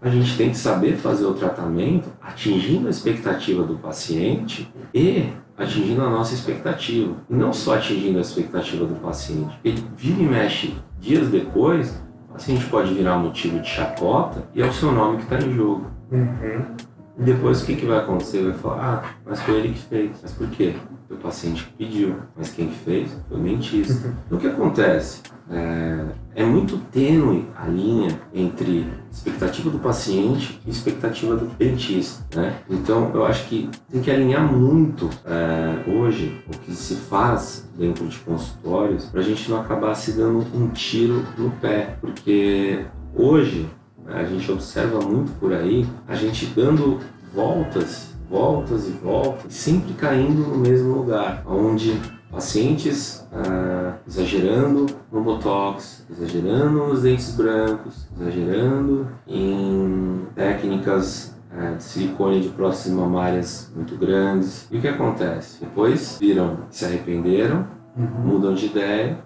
a 0.00 0.08
gente 0.08 0.36
tem 0.36 0.50
que 0.50 0.56
saber 0.56 0.96
fazer 0.96 1.24
o 1.24 1.34
tratamento 1.34 2.08
atingindo 2.20 2.86
a 2.86 2.90
expectativa 2.90 3.64
do 3.64 3.76
paciente 3.76 4.72
e 4.94 5.32
atingindo 5.56 6.02
a 6.02 6.10
nossa 6.10 6.34
expectativa. 6.34 7.14
E 7.28 7.34
não 7.34 7.52
só 7.52 7.74
atingindo 7.74 8.18
a 8.18 8.20
expectativa 8.20 8.84
do 8.86 8.94
paciente. 8.94 9.58
Ele 9.64 9.84
vive 9.96 10.22
e 10.22 10.26
mexe 10.26 10.74
dias 11.00 11.28
depois, 11.28 12.00
o 12.28 12.34
paciente 12.34 12.64
pode 12.66 12.94
virar 12.94 13.18
motivo 13.18 13.58
de 13.58 13.68
chacota 13.68 14.44
e 14.54 14.62
é 14.62 14.66
o 14.66 14.72
seu 14.72 14.92
nome 14.92 15.16
que 15.18 15.24
está 15.24 15.38
em 15.44 15.52
jogo. 15.52 15.86
Uhum. 16.12 16.76
E 17.18 17.22
depois 17.22 17.62
o 17.62 17.66
que, 17.66 17.74
que 17.74 17.84
vai 17.84 17.98
acontecer? 17.98 18.44
Vai 18.44 18.54
falar, 18.54 19.04
ah, 19.04 19.10
mas 19.26 19.42
foi 19.42 19.56
ele 19.56 19.70
que 19.70 19.80
fez. 19.80 20.12
Mas 20.22 20.32
por 20.32 20.48
quê? 20.50 20.74
O 21.10 21.16
paciente 21.16 21.68
pediu. 21.76 22.16
Mas 22.36 22.50
quem 22.50 22.70
fez 22.70 23.10
foi 23.28 23.38
o 23.38 23.42
dentista. 23.42 24.14
o 24.30 24.36
que 24.36 24.46
acontece? 24.46 25.22
É, 25.50 26.04
é, 26.36 26.44
muito 26.44 26.76
tênue 26.92 27.48
a 27.56 27.66
linha 27.66 28.20
entre 28.34 28.86
expectativa 29.10 29.70
do 29.70 29.78
paciente 29.78 30.60
e 30.66 30.70
expectativa 30.70 31.34
do 31.34 31.46
dentista, 31.46 32.22
né? 32.38 32.58
Então 32.68 33.10
eu 33.14 33.24
acho 33.24 33.48
que 33.48 33.70
tem 33.90 34.02
que 34.02 34.10
alinhar 34.10 34.42
muito 34.52 35.08
é, 35.24 35.90
hoje 35.90 36.38
o 36.46 36.50
que 36.50 36.72
se 36.72 36.96
faz 36.96 37.66
dentro 37.78 38.06
de 38.06 38.18
consultórios 38.18 39.06
para 39.06 39.20
a 39.20 39.24
gente 39.24 39.50
não 39.50 39.58
acabar 39.58 39.94
se 39.94 40.12
dando 40.12 40.44
um 40.54 40.68
tiro 40.68 41.24
no 41.38 41.50
pé, 41.52 41.96
porque 41.98 42.84
hoje 43.14 43.66
a 44.10 44.24
gente 44.24 44.50
observa 44.50 45.00
muito 45.00 45.32
por 45.38 45.52
aí 45.52 45.86
a 46.06 46.14
gente 46.14 46.46
dando 46.46 46.98
voltas, 47.34 48.14
voltas 48.28 48.86
e 48.88 48.90
voltas, 48.92 49.52
sempre 49.52 49.92
caindo 49.94 50.46
no 50.46 50.58
mesmo 50.58 50.94
lugar, 50.94 51.42
onde 51.46 52.00
pacientes 52.30 53.26
ah, 53.32 53.94
exagerando 54.06 54.86
no 55.10 55.22
botox, 55.22 56.06
exagerando 56.10 56.88
nos 56.88 57.02
dentes 57.02 57.34
brancos, 57.34 58.06
exagerando 58.18 59.08
em 59.26 60.26
técnicas 60.34 61.34
ah, 61.50 61.72
de 61.72 61.82
silicone 61.82 62.40
de 62.40 62.48
próteses 62.50 62.92
mamárias 62.92 63.72
muito 63.74 63.96
grandes. 63.96 64.68
E 64.70 64.78
o 64.78 64.80
que 64.80 64.88
acontece? 64.88 65.60
Depois 65.60 66.18
viram, 66.20 66.58
se 66.70 66.84
arrependeram, 66.84 67.66
uhum. 67.96 68.06
mudam 68.24 68.54
de 68.54 68.66
ideia, 68.66 69.18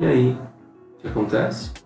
e 0.00 0.06
aí 0.06 0.38
o 0.98 1.02
que 1.02 1.08
acontece? 1.08 1.83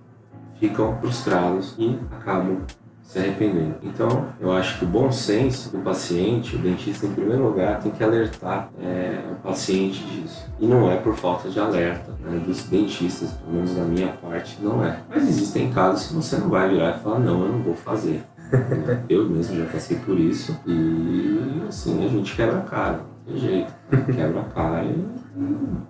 Ficam 0.58 0.96
frustrados 0.98 1.74
e 1.78 1.98
acabam 2.12 2.62
se 3.08 3.18
arrependendo. 3.18 3.76
Então, 3.82 4.26
eu 4.38 4.52
acho 4.52 4.78
que 4.78 4.84
o 4.84 4.88
bom 4.88 5.10
senso 5.10 5.70
do 5.70 5.78
paciente, 5.78 6.56
o 6.56 6.58
dentista 6.58 7.06
em 7.06 7.12
primeiro 7.12 7.42
lugar, 7.42 7.80
tem 7.80 7.90
que 7.90 8.04
alertar 8.04 8.68
é, 8.78 9.20
o 9.32 9.36
paciente 9.36 10.04
disso. 10.04 10.46
E 10.60 10.66
não 10.66 10.90
é 10.92 10.96
por 10.96 11.16
falta 11.16 11.48
de 11.48 11.58
alerta 11.58 12.12
né, 12.20 12.38
dos 12.46 12.64
dentistas, 12.64 13.30
pelo 13.32 13.54
menos 13.54 13.74
da 13.74 13.82
minha 13.84 14.08
parte, 14.08 14.58
não 14.60 14.84
é. 14.84 15.00
Mas 15.08 15.26
existem 15.26 15.72
casos 15.72 16.08
que 16.08 16.14
você 16.14 16.36
não 16.36 16.50
vai 16.50 16.68
virar 16.68 16.98
e 16.98 17.00
falar, 17.02 17.18
não, 17.18 17.42
eu 17.44 17.48
não 17.48 17.62
vou 17.62 17.74
fazer. 17.74 18.22
eu 19.08 19.28
mesmo 19.28 19.56
já 19.56 19.64
passei 19.66 19.96
por 19.98 20.18
isso 20.18 20.58
e 20.66 21.62
assim, 21.66 22.04
a 22.04 22.08
gente 22.08 22.34
quebra 22.34 22.58
a 22.58 22.62
cara, 22.62 22.98
não 22.98 23.34
tem 23.34 23.38
jeito. 23.38 23.72
Quebra 24.14 24.40
a 24.40 24.44
cara 24.44 24.84
e, 24.84 25.04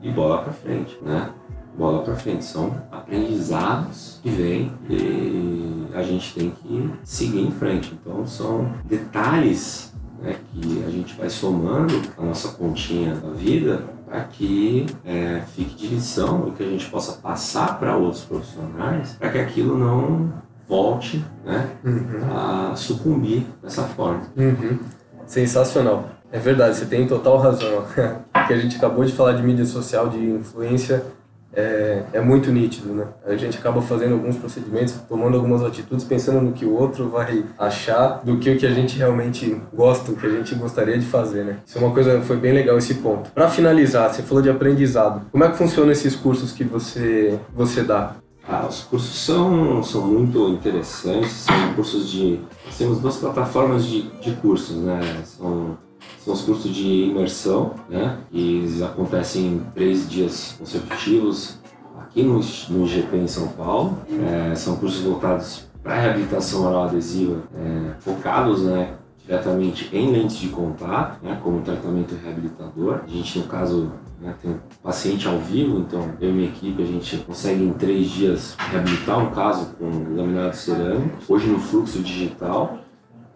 e 0.03 0.13
bola 0.13 0.43
pra 0.43 0.53
frente, 0.53 0.99
né? 1.03 1.31
Bola 1.79 2.03
para 2.03 2.17
frente. 2.17 2.45
São 2.45 2.83
aprendizados 2.91 4.19
que 4.21 4.29
vêm 4.29 4.73
e 4.91 5.87
a 5.95 6.03
gente 6.03 6.35
tem 6.35 6.51
que 6.51 6.91
seguir 7.05 7.41
em 7.41 7.53
frente. 7.53 7.97
Então 7.99 8.27
são 8.27 8.71
detalhes 8.85 9.95
né, 10.21 10.37
que 10.53 10.85
a 10.85 10.91
gente 10.91 11.15
vai 11.15 11.31
somando 11.31 11.95
a 12.19 12.23
nossa 12.23 12.49
continha 12.49 13.15
da 13.15 13.31
vida 13.31 13.85
para 14.05 14.25
que 14.25 14.87
é, 15.05 15.43
fique 15.55 15.77
de 15.77 15.87
lição 15.87 16.49
e 16.49 16.51
que 16.53 16.63
a 16.63 16.67
gente 16.67 16.91
possa 16.91 17.13
passar 17.13 17.79
para 17.79 17.97
outros 17.97 18.25
profissionais 18.25 19.13
para 19.19 19.31
que 19.31 19.39
aquilo 19.39 19.79
não 19.79 20.33
volte 20.67 21.25
né, 21.45 21.71
uhum. 21.85 22.71
a 22.71 22.75
sucumbir 22.75 23.47
dessa 23.63 23.85
forma. 23.85 24.23
Uhum. 24.37 24.79
Sensacional. 25.27 26.07
É 26.31 26.39
verdade, 26.39 26.77
você 26.77 26.85
tem 26.85 27.07
total 27.07 27.39
razão. 27.39 27.85
que 28.47 28.53
a 28.53 28.59
gente 28.59 28.77
acabou 28.77 29.05
de 29.05 29.13
falar 29.13 29.33
de 29.33 29.43
mídia 29.43 29.65
social, 29.65 30.09
de 30.09 30.19
influência 30.19 31.05
é, 31.53 32.03
é 32.13 32.21
muito 32.21 32.51
nítido, 32.51 32.93
né? 32.93 33.07
A 33.27 33.37
gente 33.37 33.59
acaba 33.59 33.81
fazendo 33.81 34.13
alguns 34.13 34.37
procedimentos, 34.37 34.95
tomando 35.09 35.37
algumas 35.37 35.63
atitudes, 35.63 36.05
pensando 36.05 36.41
no 36.41 36.53
que 36.53 36.65
o 36.65 36.75
outro 36.75 37.09
vai 37.09 37.45
achar 37.59 38.21
do 38.23 38.39
que 38.39 38.51
o 38.51 38.59
que 38.59 38.67
a 38.67 38.71
gente 38.71 38.97
realmente 38.99 39.61
gosta, 39.73 40.13
o 40.13 40.17
que 40.17 40.27
a 40.27 40.31
gente 40.31 40.55
gostaria 40.55 40.99
de 40.99 41.07
fazer, 41.07 41.45
né? 41.45 41.59
Isso 41.67 41.79
é 41.79 41.81
uma 41.81 41.93
coisa, 41.93 42.21
foi 42.21 42.37
bem 42.37 42.53
legal 42.53 42.77
esse 42.77 42.95
ponto. 42.95 43.31
Para 43.31 43.49
finalizar, 43.49 44.13
você 44.13 44.23
falou 44.23 44.43
de 44.43 44.51
aprendizado. 44.51 45.23
Como 45.33 45.45
é 45.45 45.51
que 45.51 45.57
funcionam 45.57 45.91
esses 45.93 46.15
cursos 46.15 46.53
que 46.53 46.65
você, 46.65 47.39
você 47.55 47.83
dá? 47.83 48.17
Ah, 48.47 48.67
os 48.67 48.81
cursos 48.81 49.15
são, 49.15 49.83
são 49.83 50.07
muito 50.07 50.49
interessantes, 50.49 51.33
são 51.33 51.75
cursos 51.75 52.11
de... 52.11 52.41
temos 52.79 52.99
duas 52.99 53.17
plataformas 53.17 53.85
de, 53.85 54.03
de 54.21 54.33
cursos, 54.37 54.77
né? 54.77 55.01
São 55.25 55.77
são 56.25 56.35
os 56.35 56.43
cursos 56.43 56.75
de 56.75 57.05
imersão, 57.05 57.75
né? 57.89 58.19
Que 58.31 58.83
acontecem 58.83 59.47
em 59.47 59.59
três 59.75 60.09
dias 60.09 60.55
consecutivos 60.59 61.59
aqui 62.01 62.23
no, 62.23 62.41
no 62.71 62.87
IGP 62.87 63.17
em 63.17 63.29
São 63.29 63.49
Paulo. 63.49 63.99
É, 64.11 64.55
são 64.55 64.77
cursos 64.77 65.03
voltados 65.03 65.69
para 65.83 66.01
reabilitação 66.01 66.67
oral 66.67 66.85
adesiva, 66.85 67.43
é, 67.55 67.95
focados, 68.01 68.63
né? 68.63 68.95
diretamente 69.29 69.91
em 69.93 70.11
lentes 70.11 70.39
de 70.39 70.49
contato, 70.49 71.23
né, 71.23 71.39
como 71.43 71.61
tratamento 71.61 72.17
reabilitador. 72.25 73.03
A 73.05 73.07
gente, 73.07 73.39
no 73.39 73.45
caso, 73.45 73.93
né, 74.19 74.35
tem 74.43 74.59
paciente 74.83 75.29
ao 75.29 75.39
vivo, 75.39 75.81
então 75.81 76.13
eu 76.19 76.31
e 76.31 76.33
minha 76.33 76.49
equipe 76.49 76.83
a 76.83 76.87
gente 76.87 77.19
consegue 77.19 77.63
em 77.63 77.73
três 77.75 78.09
dias 78.09 78.57
reabilitar 78.71 79.19
um 79.19 79.31
caso 79.31 79.75
com 79.79 79.85
laminado 80.17 80.57
cerâmico, 80.57 81.19
hoje 81.29 81.47
no 81.47 81.59
fluxo 81.59 82.01
digital. 82.01 82.79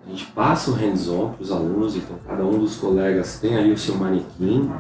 A 0.05 0.11
gente 0.11 0.27
passa 0.33 0.71
o 0.71 0.75
hands-on 0.75 1.31
para 1.31 1.43
os 1.43 1.53
alunos, 1.53 1.97
então 1.97 2.17
cada 2.27 2.45
um 2.45 2.59
dos 2.59 2.77
colegas 2.77 3.39
tem 3.39 3.57
ali 3.57 3.73
o 3.73 3.79
seu 3.79 3.95
manequim, 3.95 4.71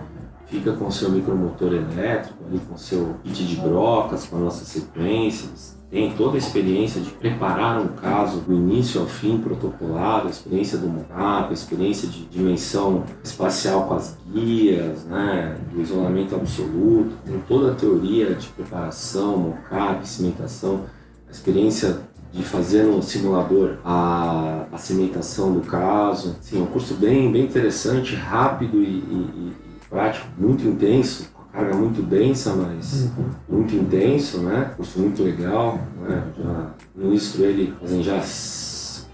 fica 0.47 0.73
com 0.73 0.87
o 0.87 0.93
seu 0.93 1.11
micromotor 1.11 1.73
elétrico, 1.73 2.45
ali 2.47 2.61
com 2.61 2.75
o 2.75 2.79
seu 2.79 3.15
kit 3.23 3.47
de 3.47 3.57
brocas, 3.57 4.27
com 4.27 4.37
as 4.37 4.43
nossas 4.43 4.69
sequências, 4.69 5.77
tem 5.93 6.11
toda 6.15 6.37
a 6.37 6.39
experiência 6.39 7.03
de 7.03 7.11
preparar 7.11 7.79
um 7.79 7.89
caso 7.89 8.41
do 8.41 8.55
início 8.55 9.01
ao 9.01 9.07
fim 9.07 9.39
protocolado, 9.39 10.27
a 10.27 10.31
experiência 10.31 10.79
do 10.79 10.89
mockup, 10.89 11.51
a 11.51 11.53
experiência 11.53 12.09
de 12.09 12.25
dimensão 12.25 13.05
espacial 13.23 13.87
com 13.87 13.95
as 13.95 14.17
guias, 14.33 15.05
né, 15.05 15.57
do 15.71 15.83
isolamento 15.83 16.35
absoluto, 16.35 17.13
tem 17.27 17.39
toda 17.47 17.73
a 17.73 17.75
teoria 17.75 18.35
de 18.35 18.49
preparação, 18.49 19.37
mockup, 19.37 20.09
cimentação, 20.09 20.87
a 21.29 21.31
experiência 21.31 22.01
de 22.33 22.43
fazer 22.43 22.85
no 22.85 23.03
simulador 23.03 23.77
a, 23.85 24.65
a 24.73 24.79
cimentação 24.79 25.53
do 25.53 25.61
caso. 25.61 26.37
Sim, 26.41 26.61
é 26.61 26.63
um 26.63 26.67
curso 26.67 26.95
bem, 26.95 27.31
bem 27.31 27.45
interessante, 27.45 28.15
rápido 28.15 28.83
e, 28.83 28.87
e, 28.87 29.31
e 29.37 29.53
prático, 29.89 30.27
muito 30.39 30.67
intenso, 30.67 31.31
com 31.35 31.43
carga 31.53 31.75
muito 31.75 32.03
densa, 32.03 32.55
mas 32.55 33.11
uhum. 33.17 33.25
muito 33.49 33.75
intenso, 33.75 34.39
né? 34.39 34.73
Curso 34.77 34.99
muito 34.99 35.23
legal, 35.23 35.79
né? 36.01 36.25
Já 36.39 36.71
ministro 36.95 37.45
ele 37.45 37.75
fazem 37.79 38.03
já 38.03 38.23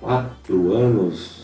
quatro 0.00 0.72
anos 0.72 1.38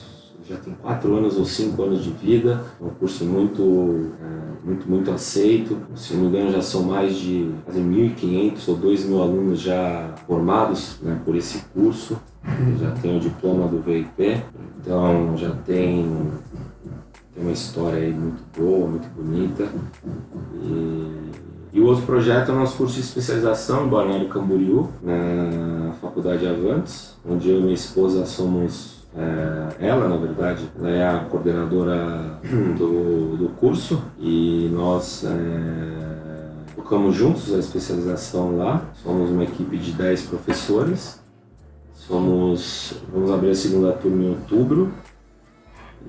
já 0.49 0.57
tem 0.57 0.75
quatro 0.75 1.17
anos 1.17 1.39
ou 1.39 1.45
cinco 1.45 1.83
anos 1.83 2.05
de 2.05 2.11
vida, 2.11 2.63
é 2.81 2.85
um 2.85 2.91
curso 2.91 3.25
muito, 3.25 4.11
é, 4.21 4.67
muito, 4.67 4.89
muito 4.89 5.11
aceito. 5.11 5.79
Se 5.95 6.15
não 6.15 6.23
me 6.23 6.29
engano, 6.29 6.53
já 6.53 6.61
são 6.61 6.83
mais 6.83 7.17
de 7.17 7.51
quase 7.65 7.81
1.500 7.81 8.69
ou 8.69 8.79
2.000 8.79 9.23
alunos 9.23 9.61
já 9.61 10.15
formados 10.27 10.99
né, 11.03 11.19
por 11.25 11.35
esse 11.35 11.61
curso. 11.73 12.19
Já 12.79 12.91
tem 12.91 13.17
o 13.17 13.21
diploma 13.21 13.67
do 13.67 13.81
VIP, 13.81 14.43
então 14.79 15.35
já 15.35 15.51
tem, 15.65 16.07
tem 17.35 17.43
uma 17.43 17.53
história 17.53 17.99
aí 17.99 18.13
muito 18.13 18.43
boa, 18.55 18.87
muito 18.87 19.09
bonita. 19.17 19.67
E, 20.63 21.25
e 21.73 21.81
o 21.81 21.87
outro 21.87 22.05
projeto 22.05 22.51
é 22.51 22.55
o 22.55 22.59
nosso 22.59 22.77
curso 22.77 22.95
de 22.95 23.01
especialização 23.01 23.87
em 23.87 23.89
Balneário 23.89 24.29
Camboriú, 24.29 24.91
na 25.03 25.95
Faculdade 26.03 26.47
Avantes, 26.47 27.17
onde 27.27 27.49
eu 27.49 27.61
e 27.61 27.63
minha 27.63 27.75
esposa 27.75 28.27
somos 28.27 28.94
é, 29.17 29.87
ela, 29.87 30.09
na 30.09 30.17
verdade, 30.17 30.69
ela 30.79 30.91
é 30.91 31.07
a 31.07 31.21
coordenadora 31.21 32.41
do, 32.77 33.37
do 33.37 33.49
curso 33.61 34.03
e 34.19 34.69
nós 34.73 35.25
é, 35.25 36.75
tocamos 36.75 37.15
juntos 37.15 37.55
a 37.55 37.59
especialização 37.59 38.57
lá. 38.57 38.83
Somos 39.03 39.31
uma 39.31 39.45
equipe 39.45 39.77
de 39.79 39.93
10 39.93 40.23
professores. 40.23 41.23
Somos, 41.95 42.95
vamos 43.13 43.31
abrir 43.31 43.51
a 43.51 43.55
segunda 43.55 43.93
turma 43.93 44.23
em 44.23 44.29
outubro 44.31 44.93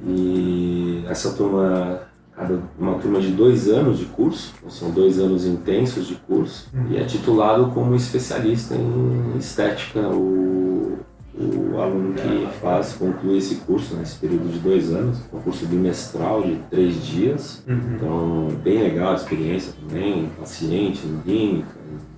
e 0.06 1.06
essa 1.08 1.32
turma 1.32 2.02
uma 2.78 2.96
turma 2.96 3.22
de 3.22 3.32
dois 3.32 3.70
anos 3.70 3.98
de 3.98 4.06
curso, 4.08 4.54
então 4.58 4.70
são 4.70 4.91
dois 4.91 5.20
anos 5.20 5.46
intensos 5.46 6.06
de 6.06 6.15
curso, 6.15 6.70
e 6.89 6.98
é 6.98 7.06
titulado 7.06 7.68
como 7.72 7.96
especialista 7.96 8.76
em 8.76 9.38
estética. 9.38 10.02
O, 10.10 10.98
o 11.38 11.82
aluno 11.82 12.13
que 12.13 12.48
faz, 12.60 12.93
conclui 12.93 13.38
esse 13.38 13.56
curso 13.56 13.95
nesse 13.95 14.17
período 14.17 14.52
de 14.52 14.60
dois 14.60 14.91
anos, 14.91 15.19
um 15.34 15.39
curso 15.39 15.65
bimestral 15.65 16.41
de 16.41 16.56
três 16.69 17.06
dias. 17.06 17.63
Uhum. 17.67 17.95
Então, 17.95 18.48
bem 18.63 18.82
legal 18.82 19.12
a 19.12 19.15
experiência 19.15 19.74
também, 19.74 20.30
paciente, 20.39 21.02
química, 21.26 21.76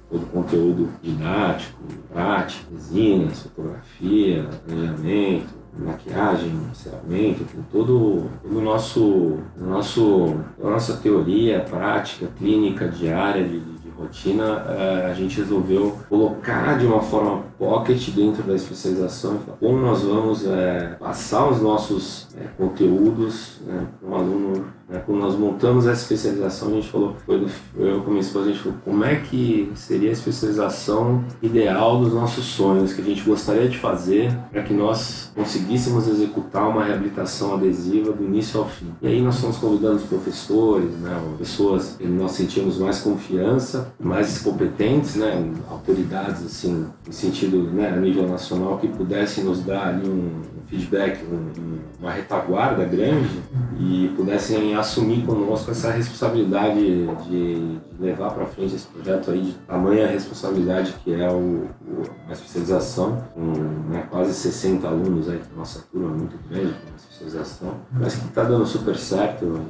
todo 0.10 0.24
o 0.24 0.28
conteúdo 0.28 0.90
didático, 1.02 1.80
prático, 2.12 2.74
resinas, 2.74 3.42
fotografia, 3.42 4.48
planejamento, 4.66 5.54
maquiagem, 5.78 6.52
encerramento, 6.72 7.46
todo, 7.72 8.30
todo 8.42 8.58
o 8.58 8.62
nosso, 8.62 9.38
nosso, 9.60 10.36
a 10.64 10.70
nossa 10.70 10.98
teoria, 10.98 11.60
prática, 11.60 12.28
clínica 12.38 12.88
diária 12.88 13.44
de, 13.44 13.60
de 13.60 13.77
rotina, 13.98 14.66
é, 14.70 15.06
a 15.12 15.14
gente 15.14 15.38
resolveu 15.38 15.98
colocar 16.08 16.78
de 16.78 16.86
uma 16.86 17.02
forma 17.02 17.44
pocket 17.58 18.10
dentro 18.12 18.44
da 18.44 18.54
especialização 18.54 19.40
como 19.60 19.78
nós 19.78 20.04
vamos 20.04 20.46
é, 20.46 20.96
passar 21.00 21.50
os 21.50 21.62
nossos 21.62 22.28
é, 22.36 22.44
conteúdos 22.58 23.60
né, 23.66 23.88
para 24.00 24.10
um 24.10 24.16
aluno 24.16 24.66
né? 24.90 25.02
Quando 25.06 25.20
nós 25.20 25.36
montamos 25.36 25.86
essa 25.86 26.02
especialização, 26.02 26.70
a 26.70 26.72
gente 26.72 26.90
falou, 26.90 27.16
eu 27.28 28.02
com 28.02 28.12
minha 28.12 28.22
esposa, 28.22 28.46
a 28.46 28.52
gente 28.52 28.64
falou 28.64 28.78
como 28.84 29.04
é 29.04 29.16
que 29.16 29.72
seria 29.76 30.10
a 30.10 30.14
especialização 30.14 31.24
ideal 31.42 32.00
dos 32.00 32.14
nossos 32.14 32.46
sonhos, 32.46 32.94
que 32.94 33.02
a 33.02 33.04
gente 33.04 33.24
gostaria 33.24 33.68
de 33.68 33.78
fazer 33.78 34.34
para 34.52 34.64
que 34.64 34.74
nós 34.74 35.32
conseguíssemos 35.36 36.08
executar 36.08 36.70
uma 36.70 36.84
reabilitação 36.84 37.56
adesiva 37.56 38.12
do 38.14 38.24
início 38.24 38.60
ao 38.60 38.68
fim. 38.68 38.94
E 39.02 39.08
aí 39.08 39.22
nós 39.22 39.40
fomos 39.40 39.58
convidando 39.58 39.98
os 39.98 40.04
professores, 40.04 40.92
né, 41.00 41.22
pessoas 41.38 41.96
que 41.98 42.08
nós 42.08 42.32
sentíamos 42.32 42.78
mais 42.78 43.00
confiança, 43.00 43.94
mais 44.00 44.40
competentes, 44.40 45.16
né, 45.16 45.52
autoridades 45.70 46.46
assim, 46.46 46.88
em 47.08 47.12
sentido 47.12 47.64
né, 47.64 47.90
a 47.90 47.96
nível 47.98 48.28
nacional 48.28 48.78
que 48.78 48.88
pudessem 48.88 49.44
nos 49.44 49.62
dar 49.64 49.90
ali 49.90 50.08
um 50.08 50.57
feedback, 50.68 51.24
um, 51.26 51.80
uma 52.00 52.12
retaguarda 52.12 52.84
grande 52.86 53.42
e 53.80 54.14
pudessem 54.16 54.76
assumir 54.76 55.26
conosco 55.26 55.72
essa 55.72 55.92
responsabilidade 55.92 56.80
de, 56.80 57.08
de 57.30 57.80
levar 58.00 58.32
para 58.32 58.46
frente 58.46 58.76
esse 58.76 58.88
projeto 58.88 59.32
aí 59.32 59.42
de 59.42 59.54
tamanha 59.54 60.08
responsabilidade 60.08 60.94
que 61.04 61.14
é 61.14 61.30
o, 61.32 61.68
o 61.88 62.04
a 62.28 62.34
especialização, 62.34 63.24
com 63.34 63.42
né, 63.90 64.06
quase 64.10 64.34
60 64.34 64.88
alunos 64.88 65.30
aí, 65.30 65.42
nossa 65.56 65.84
turma 65.92 66.10
muito 66.10 66.38
grande 66.50 66.74
com 66.74 66.94
a 66.94 66.96
especialização, 66.96 67.76
mas 67.92 68.16
que 68.16 68.26
está 68.26 68.44
dando 68.44 68.66
super 68.66 68.96
certo. 68.98 69.62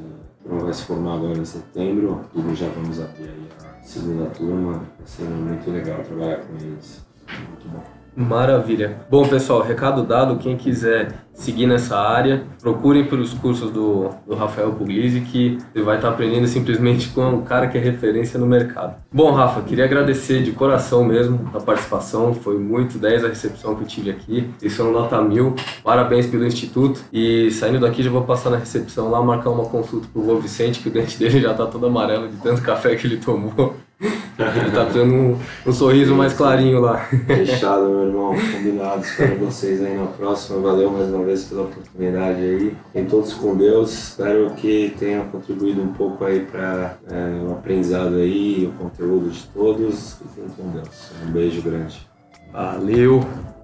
Então 0.44 0.60
vai 0.60 0.74
se 0.74 0.84
formar 0.84 1.16
agora 1.16 1.38
em 1.38 1.46
setembro 1.46 2.22
e 2.34 2.56
já 2.56 2.70
vamos 2.70 3.02
abrir 3.02 3.26
aí 3.26 3.50
a 3.60 3.84
segunda 3.84 4.30
turma. 4.30 4.74
Vai 4.74 5.06
ser 5.06 5.24
muito 5.24 5.70
legal 5.70 6.02
trabalhar 6.04 6.38
com 6.38 6.54
eles. 6.56 7.06
Muito 7.28 7.68
bom. 7.68 7.97
Maravilha. 8.18 8.98
Bom, 9.12 9.28
pessoal, 9.28 9.62
recado 9.62 10.02
dado. 10.02 10.40
Quem 10.40 10.58
quiser 10.58 11.28
seguir 11.36 11.68
nessa 11.68 11.96
área, 11.96 12.46
procurem 12.60 13.06
pelos 13.06 13.32
cursos 13.32 13.70
do, 13.70 14.10
do 14.26 14.34
Rafael 14.34 14.72
Puglisi, 14.72 15.22
que 15.22 15.60
você 15.72 15.84
vai 15.84 15.98
estar 15.98 16.10
aprendendo 16.10 16.48
simplesmente 16.48 17.10
com 17.10 17.22
um 17.30 17.42
cara 17.44 17.68
que 17.68 17.78
é 17.78 17.80
referência 17.80 18.40
no 18.40 18.48
mercado. 18.48 18.96
Bom, 19.14 19.32
Rafa, 19.32 19.62
queria 19.62 19.86
agradecer 19.86 20.42
de 20.42 20.52
coração 20.52 21.04
mesmo 21.04 21.48
a 21.54 21.60
participação. 21.60 22.34
Foi 22.34 22.58
muito 22.58 22.98
10 22.98 23.24
a 23.24 23.28
recepção 23.28 23.76
que 23.76 23.84
eu 23.84 23.88
tive 23.88 24.10
aqui. 24.10 24.50
Isso 24.64 24.82
é 24.82 24.86
um 24.86 24.92
nota 24.92 25.22
mil. 25.22 25.56
Parabéns 25.84 26.26
pelo 26.26 26.44
Instituto. 26.44 27.00
E 27.14 27.52
saindo 27.52 27.80
daqui, 27.80 28.02
já 28.02 28.10
vou 28.10 28.24
passar 28.24 28.50
na 28.50 28.58
recepção 28.58 29.12
lá, 29.12 29.22
marcar 29.22 29.52
uma 29.52 29.66
consulta 29.66 30.08
pro 30.12 30.24
Vô 30.24 30.38
Vicente, 30.38 30.80
que 30.80 30.90
o 30.90 30.92
dente 30.92 31.20
dele 31.20 31.40
já 31.40 31.52
está 31.52 31.68
todo 31.68 31.86
amarelo 31.86 32.28
de 32.30 32.38
tanto 32.38 32.64
café 32.64 32.96
que 32.96 33.06
ele 33.06 33.18
tomou. 33.18 33.76
Ele 34.00 34.72
tá 34.72 34.84
precisando 34.84 35.14
um, 35.14 35.40
um 35.66 35.72
sorriso 35.74 36.14
mais 36.14 36.34
clarinho 36.34 36.80
lá. 36.80 36.98
Fechado, 37.26 37.90
meu 37.90 38.08
irmão. 38.08 38.36
Combinado. 38.36 39.02
Espero 39.02 39.36
vocês 39.38 39.84
aí 39.84 39.98
na 39.98 40.06
próxima. 40.06 40.60
Valeu 40.60 40.92
mais 40.92 41.10
uma 41.10 41.24
vez 41.24 41.46
pela 41.46 41.64
oportunidade 41.64 42.40
aí. 42.40 42.78
Em 42.94 43.06
todos 43.06 43.34
com 43.34 43.56
Deus. 43.56 43.92
Espero 43.92 44.52
que 44.52 44.94
tenha 45.00 45.24
contribuído 45.26 45.82
um 45.82 45.94
pouco 45.94 46.24
aí 46.24 46.42
para 46.42 46.98
é, 47.10 47.44
o 47.44 47.54
aprendizado 47.54 48.16
aí, 48.16 48.72
o 48.72 48.84
conteúdo 48.84 49.32
de 49.32 49.44
todos. 49.48 50.18
Fiquem 50.36 50.50
com 50.56 50.70
Deus. 50.70 51.12
Um 51.26 51.32
beijo 51.32 51.62
grande. 51.64 52.08
Valeu! 52.54 53.57